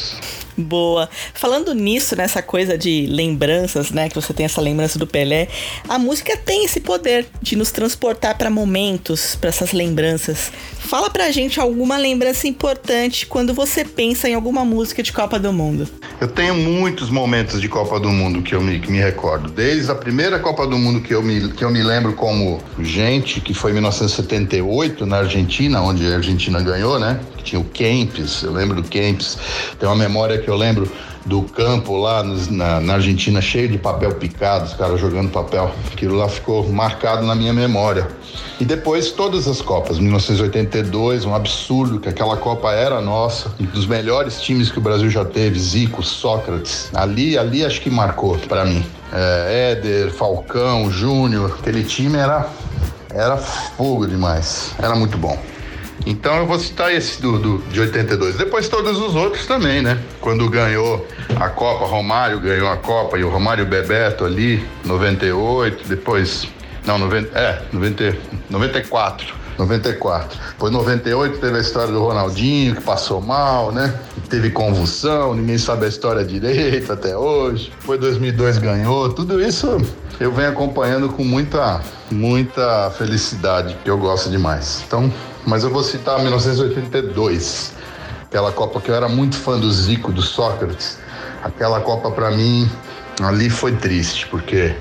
Boa. 0.61 1.09
Falando 1.33 1.73
nisso, 1.73 2.15
nessa 2.15 2.41
coisa 2.41 2.77
de 2.77 3.05
lembranças, 3.07 3.91
né? 3.91 4.09
Que 4.09 4.15
você 4.15 4.33
tem 4.33 4.45
essa 4.45 4.61
lembrança 4.61 4.97
do 4.97 5.07
Pelé, 5.07 5.47
a 5.87 5.97
música 5.97 6.37
tem 6.37 6.65
esse 6.65 6.79
poder 6.79 7.25
de 7.41 7.55
nos 7.55 7.71
transportar 7.71 8.37
para 8.37 8.49
momentos, 8.49 9.35
para 9.35 9.49
essas 9.49 9.73
lembranças. 9.73 10.51
Fala 10.79 11.09
pra 11.09 11.31
gente 11.31 11.59
alguma 11.59 11.97
lembrança 11.97 12.47
importante 12.47 13.25
quando 13.25 13.53
você 13.53 13.85
pensa 13.85 14.27
em 14.27 14.33
alguma 14.33 14.65
música 14.65 15.01
de 15.01 15.13
Copa 15.13 15.39
do 15.39 15.53
Mundo. 15.53 15.87
Eu 16.19 16.27
tenho 16.27 16.53
muitos 16.55 17.09
momentos 17.09 17.61
de 17.61 17.69
Copa 17.69 17.99
do 17.99 18.09
Mundo 18.09 18.41
que 18.41 18.53
eu 18.53 18.61
me, 18.61 18.79
que 18.79 18.91
me 18.91 18.99
recordo. 18.99 19.49
Desde 19.49 19.89
a 19.89 19.95
primeira 19.95 20.39
Copa 20.39 20.67
do 20.67 20.77
Mundo 20.77 21.01
que 21.01 21.13
eu, 21.13 21.21
me, 21.21 21.51
que 21.53 21.63
eu 21.63 21.69
me 21.69 21.81
lembro 21.81 22.13
como 22.13 22.61
gente, 22.79 23.39
que 23.39 23.53
foi 23.53 23.71
em 23.71 23.75
1978, 23.75 25.05
na 25.05 25.17
Argentina, 25.17 25.81
onde 25.81 26.05
a 26.05 26.15
Argentina 26.15 26.61
ganhou, 26.61 26.99
né? 26.99 27.19
Que 27.41 27.43
tinha 27.43 27.59
o 27.59 27.65
Kempis, 27.65 28.43
eu 28.43 28.51
lembro 28.51 28.81
do 28.81 28.87
Kempis. 28.87 29.37
Tem 29.79 29.89
uma 29.89 29.95
memória 29.95 30.37
que 30.37 30.47
eu 30.47 30.55
lembro 30.55 30.89
do 31.25 31.41
campo 31.43 31.97
lá 31.97 32.23
na, 32.23 32.79
na, 32.79 32.93
Argentina 32.93 33.41
cheio 33.41 33.67
de 33.67 33.77
papel 33.77 34.13
picado, 34.15 34.65
os 34.65 34.73
caras 34.73 34.99
jogando 34.99 35.29
papel. 35.29 35.71
Aquilo 35.91 36.15
lá 36.15 36.27
ficou 36.27 36.67
marcado 36.69 37.25
na 37.25 37.35
minha 37.35 37.53
memória. 37.53 38.07
E 38.59 38.65
depois 38.65 39.11
todas 39.11 39.47
as 39.47 39.61
Copas, 39.61 39.99
1982, 39.99 41.25
um 41.25 41.33
absurdo 41.33 41.99
que 41.99 42.09
aquela 42.09 42.37
Copa 42.37 42.71
era 42.71 43.01
nossa, 43.01 43.53
um 43.59 43.65
dos 43.65 43.85
melhores 43.85 44.39
times 44.41 44.71
que 44.71 44.77
o 44.77 44.81
Brasil 44.81 45.09
já 45.09 45.25
teve, 45.25 45.59
Zico, 45.59 46.03
Sócrates. 46.03 46.89
Ali, 46.93 47.37
ali 47.37 47.65
acho 47.65 47.81
que 47.81 47.89
marcou 47.89 48.37
para 48.37 48.65
mim. 48.65 48.85
É, 49.11 49.71
Éder, 49.71 50.11
Falcão, 50.11 50.91
Júnior, 50.91 51.57
aquele 51.59 51.83
time 51.83 52.17
era 52.17 52.47
era 53.13 53.35
fogo 53.37 54.07
demais. 54.07 54.73
Era 54.79 54.95
muito 54.95 55.17
bom. 55.17 55.37
Então 56.05 56.35
eu 56.37 56.45
vou 56.45 56.59
citar 56.59 56.93
esse 56.93 57.21
do, 57.21 57.37
do, 57.37 57.57
de 57.69 57.79
82. 57.79 58.35
Depois 58.35 58.67
todos 58.67 58.97
os 58.99 59.15
outros 59.15 59.45
também, 59.45 59.81
né? 59.81 59.99
Quando 60.19 60.49
ganhou 60.49 61.05
a 61.39 61.49
Copa, 61.49 61.85
Romário 61.85 62.39
ganhou 62.39 62.69
a 62.69 62.77
Copa 62.77 63.17
e 63.17 63.23
o 63.23 63.29
Romário 63.29 63.65
Bebeto 63.65 64.25
ali, 64.25 64.65
98, 64.85 65.87
depois. 65.87 66.47
Não, 66.85 66.97
90, 66.97 67.37
é, 67.37 67.61
90, 67.71 68.17
94. 68.49 69.41
94. 69.57 70.39
Depois 70.51 70.73
98 70.73 71.37
teve 71.37 71.57
a 71.57 71.61
história 71.61 71.93
do 71.93 72.01
Ronaldinho, 72.01 72.75
que 72.75 72.81
passou 72.81 73.21
mal, 73.21 73.71
né? 73.71 73.93
Teve 74.29 74.49
convulsão, 74.49 75.35
ninguém 75.35 75.57
sabe 75.57 75.85
a 75.85 75.89
história 75.89 76.23
direito 76.23 76.91
até 76.91 77.15
hoje. 77.15 77.71
Foi 77.79 77.97
2002 77.97 78.57
ganhou. 78.57 79.11
Tudo 79.13 79.41
isso 79.41 79.77
eu 80.19 80.31
venho 80.31 80.49
acompanhando 80.49 81.09
com 81.09 81.23
muita, 81.23 81.81
muita 82.09 82.91
felicidade, 82.91 83.75
que 83.83 83.89
eu 83.89 83.97
gosto 83.97 84.29
demais. 84.29 84.83
Então, 84.87 85.11
mas 85.45 85.63
eu 85.63 85.69
vou 85.69 85.83
citar 85.83 86.19
1982, 86.19 87.73
aquela 88.23 88.51
Copa 88.51 88.79
que 88.79 88.89
eu 88.89 88.95
era 88.95 89.09
muito 89.09 89.35
fã 89.35 89.59
do 89.59 89.71
Zico, 89.71 90.11
do 90.11 90.21
Sócrates. 90.21 90.97
Aquela 91.43 91.81
Copa 91.81 92.11
para 92.11 92.31
mim 92.31 92.69
ali 93.21 93.49
foi 93.49 93.75
triste, 93.75 94.27
porque 94.27 94.75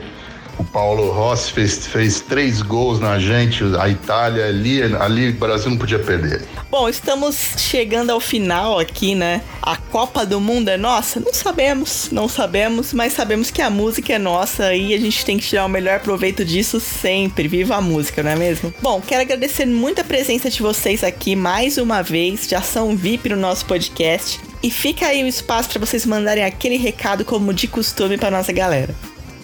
o 0.58 0.64
Paulo 0.64 1.10
Rossi 1.10 1.52
fez, 1.52 1.86
fez 1.86 2.20
três 2.20 2.62
gols 2.62 3.00
na 3.00 3.18
gente, 3.18 3.64
a 3.78 3.88
Itália 3.88 4.46
ali, 4.46 4.82
ali 4.82 5.30
o 5.30 5.32
Brasil 5.34 5.70
não 5.70 5.78
podia 5.78 5.98
perder. 5.98 6.46
Bom, 6.70 6.88
estamos 6.88 7.36
chegando 7.56 8.10
ao 8.10 8.20
final 8.20 8.78
aqui, 8.78 9.14
né? 9.14 9.42
A 9.60 9.76
Copa 9.76 10.24
do 10.24 10.40
Mundo 10.40 10.68
é 10.68 10.76
nossa? 10.76 11.18
Não 11.18 11.34
sabemos, 11.34 12.10
não 12.12 12.28
sabemos, 12.28 12.92
mas 12.92 13.12
sabemos 13.12 13.50
que 13.50 13.60
a 13.60 13.68
música 13.68 14.12
é 14.12 14.18
nossa 14.18 14.74
e 14.74 14.94
a 14.94 14.98
gente 14.98 15.24
tem 15.24 15.38
que 15.38 15.46
tirar 15.46 15.66
o 15.66 15.68
melhor 15.68 16.00
proveito 16.00 16.44
disso 16.44 16.78
sempre. 16.78 17.48
Viva 17.48 17.76
a 17.76 17.80
música, 17.80 18.22
não 18.22 18.30
é 18.30 18.36
mesmo? 18.36 18.72
Bom, 18.80 19.00
quero 19.00 19.22
agradecer 19.22 19.66
muito 19.66 20.00
a 20.00 20.04
presença 20.04 20.48
de 20.48 20.62
vocês 20.62 21.02
aqui 21.02 21.34
mais 21.34 21.76
uma 21.76 22.02
vez, 22.02 22.46
já 22.48 22.62
são 22.62 22.96
VIP 22.96 23.30
no 23.30 23.36
nosso 23.36 23.64
podcast. 23.66 24.40
E 24.62 24.70
fica 24.70 25.06
aí 25.06 25.24
o 25.24 25.26
espaço 25.26 25.70
para 25.70 25.80
vocês 25.80 26.04
mandarem 26.04 26.44
aquele 26.44 26.76
recado 26.76 27.24
como 27.24 27.52
de 27.52 27.66
costume 27.66 28.18
para 28.18 28.30
nossa 28.30 28.52
galera. 28.52 28.94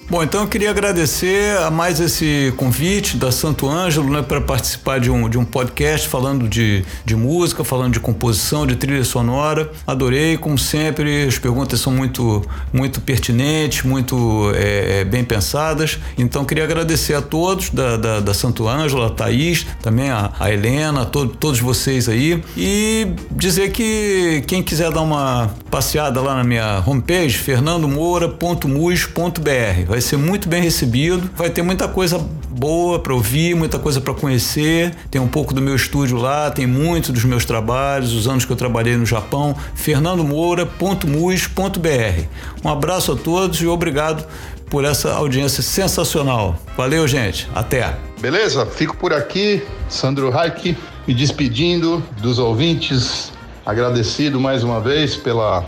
Bom, 0.09 0.23
então 0.23 0.43
eu 0.43 0.47
queria 0.47 0.71
agradecer 0.71 1.59
a 1.59 1.69
mais 1.69 1.99
esse 1.99 2.55
convite 2.57 3.17
da 3.17 3.33
Santo 3.33 3.69
Ângelo, 3.69 4.09
né, 4.09 4.23
para 4.23 4.41
participar 4.41 5.01
de 5.01 5.11
um, 5.11 5.29
de 5.29 5.37
um 5.37 5.45
podcast 5.45 6.07
falando 6.07 6.49
de, 6.49 6.85
de 7.05 7.17
música, 7.17 7.65
falando 7.65 7.95
de 7.95 7.99
composição, 7.99 8.65
de 8.65 8.77
trilha 8.77 9.03
sonora. 9.03 9.69
Adorei, 9.85 10.39
como 10.39 10.57
sempre, 10.57 11.25
as 11.25 11.41
perguntas 11.41 11.81
são 11.81 11.93
muito, 11.93 12.41
muito 12.73 13.01
pertinentes, 13.01 13.83
muito 13.83 14.53
é, 14.55 15.05
bem 15.05 15.25
pensadas. 15.25 15.99
Então 16.17 16.45
queria 16.45 16.63
agradecer 16.63 17.15
a 17.15 17.21
todos 17.21 17.71
da, 17.71 17.97
da, 17.97 18.21
da 18.21 18.33
Santo 18.33 18.69
Ângelo, 18.69 19.03
a 19.03 19.11
Thaís, 19.11 19.67
também 19.83 20.09
a, 20.09 20.31
a 20.39 20.53
Helena, 20.53 21.03
a 21.03 21.05
to, 21.05 21.27
todos 21.27 21.59
vocês 21.59 22.09
aí. 22.09 22.41
E 22.57 23.09
dizer 23.33 23.73
que 23.73 24.45
quem 24.47 24.63
quiser 24.63 24.93
dar 24.93 25.03
uma 25.03 25.51
passeada 25.69 26.21
lá 26.21 26.37
na 26.37 26.45
minha 26.45 26.81
homepage, 26.87 27.37
fernandomoura.mus.br 27.37 29.96
vai 29.97 30.01
ser 30.03 30.19
muito 30.19 30.47
bem 30.47 30.61
recebido, 30.61 31.31
vai 31.35 31.49
ter 31.49 31.63
muita 31.63 31.89
coisa 31.89 32.19
boa 32.51 32.99
para 32.99 33.15
ouvir, 33.15 33.57
muita 33.57 33.79
coisa 33.79 33.99
para 33.99 34.13
conhecer. 34.13 34.95
Tem 35.11 35.19
um 35.19 35.27
pouco 35.27 35.55
do 35.55 35.63
meu 35.63 35.75
estúdio 35.75 36.19
lá, 36.19 36.51
tem 36.51 36.67
muito 36.67 37.15
dos 37.15 37.25
meus 37.25 37.47
trabalhos, 37.47 38.13
os 38.13 38.29
anos 38.29 38.45
que 38.45 38.53
eu 38.53 38.57
trabalhei 38.57 38.95
no 38.95 39.07
Japão. 39.07 39.57
fernandomoura.mus.br. 39.75 42.25
Um 42.63 42.69
abraço 42.69 43.13
a 43.13 43.17
todos 43.17 43.59
e 43.63 43.67
obrigado 43.67 44.27
por 44.69 44.85
essa 44.85 45.15
audiência 45.15 45.63
sensacional. 45.63 46.59
Valeu, 46.77 47.09
gente. 47.09 47.49
Até. 47.55 47.97
Beleza? 48.21 48.67
Fico 48.67 48.99
por 48.99 49.15
aqui, 49.15 49.63
Sandro 49.89 50.29
Raik, 50.29 50.77
me 51.09 51.15
despedindo 51.15 52.05
dos 52.21 52.39
ouvintes. 52.39 53.33
Agradecido 53.65 54.39
mais 54.39 54.63
uma 54.63 54.79
vez 54.79 55.17
pela, 55.17 55.65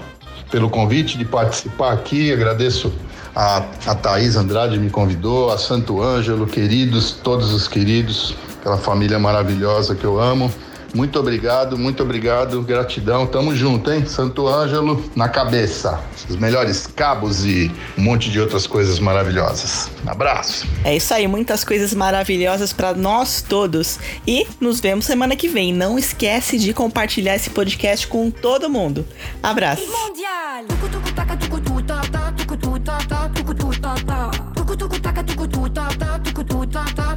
pelo 0.51 0.69
convite 0.69 1.17
de 1.17 1.25
participar 1.25 1.95
aqui. 1.95 2.31
Agradeço 2.31 2.93
a, 3.35 3.65
a 3.87 3.95
Thaís 3.95 4.37
Andrade 4.37 4.79
me 4.79 4.91
convidou, 4.91 5.51
a 5.51 5.59
Santo 5.59 6.03
Ângelo, 6.03 6.47
queridos, 6.47 7.13
todos 7.13 7.53
os 7.53 7.69
queridos, 7.69 8.35
aquela 8.61 8.79
família 8.79 9.19
maravilhosa 9.19 9.95
que 9.95 10.05
eu 10.05 10.21
amo. 10.21 10.51
Muito 10.95 11.19
obrigado, 11.19 11.77
muito 11.77 12.03
obrigado, 12.03 12.63
gratidão. 12.63 13.27
Tamo 13.27 13.55
junto, 13.55 13.93
hein? 13.93 14.07
Santo 14.07 14.49
Ângelo 14.49 15.05
na 15.15 15.29
cabeça. 15.29 16.01
Os 16.29 16.37
melhores 16.37 16.87
cabos 16.87 17.45
e 17.45 17.71
um 17.97 18.03
monte 18.03 18.31
de 18.31 18.41
outras 18.41 18.67
coisas 18.67 18.99
maravilhosas. 18.99 19.91
Abraço. 20.07 20.67
É 20.85 20.97
isso 20.97 21.13
aí, 21.13 21.27
muitas 21.29 21.63
coisas 21.63 21.93
maravilhosas 21.93 22.73
para 22.73 22.95
nós 22.95 23.43
todos. 23.43 23.99
E 24.27 24.47
nos 24.61 24.81
vemos 24.81 25.05
semana 25.05 25.37
que 25.37 25.49
vem. 25.49 25.75
Não 25.75 25.99
esquece 25.99 26.59
de 26.59 26.73
compartilhar 26.73 27.37
esse 27.37 27.51
podcast 27.51 28.07
com 28.07 28.31
todo 28.31 28.71
mundo. 28.71 29.07
Abraço. 29.43 29.83
puta, 36.69 36.85
ta, 36.95 37.08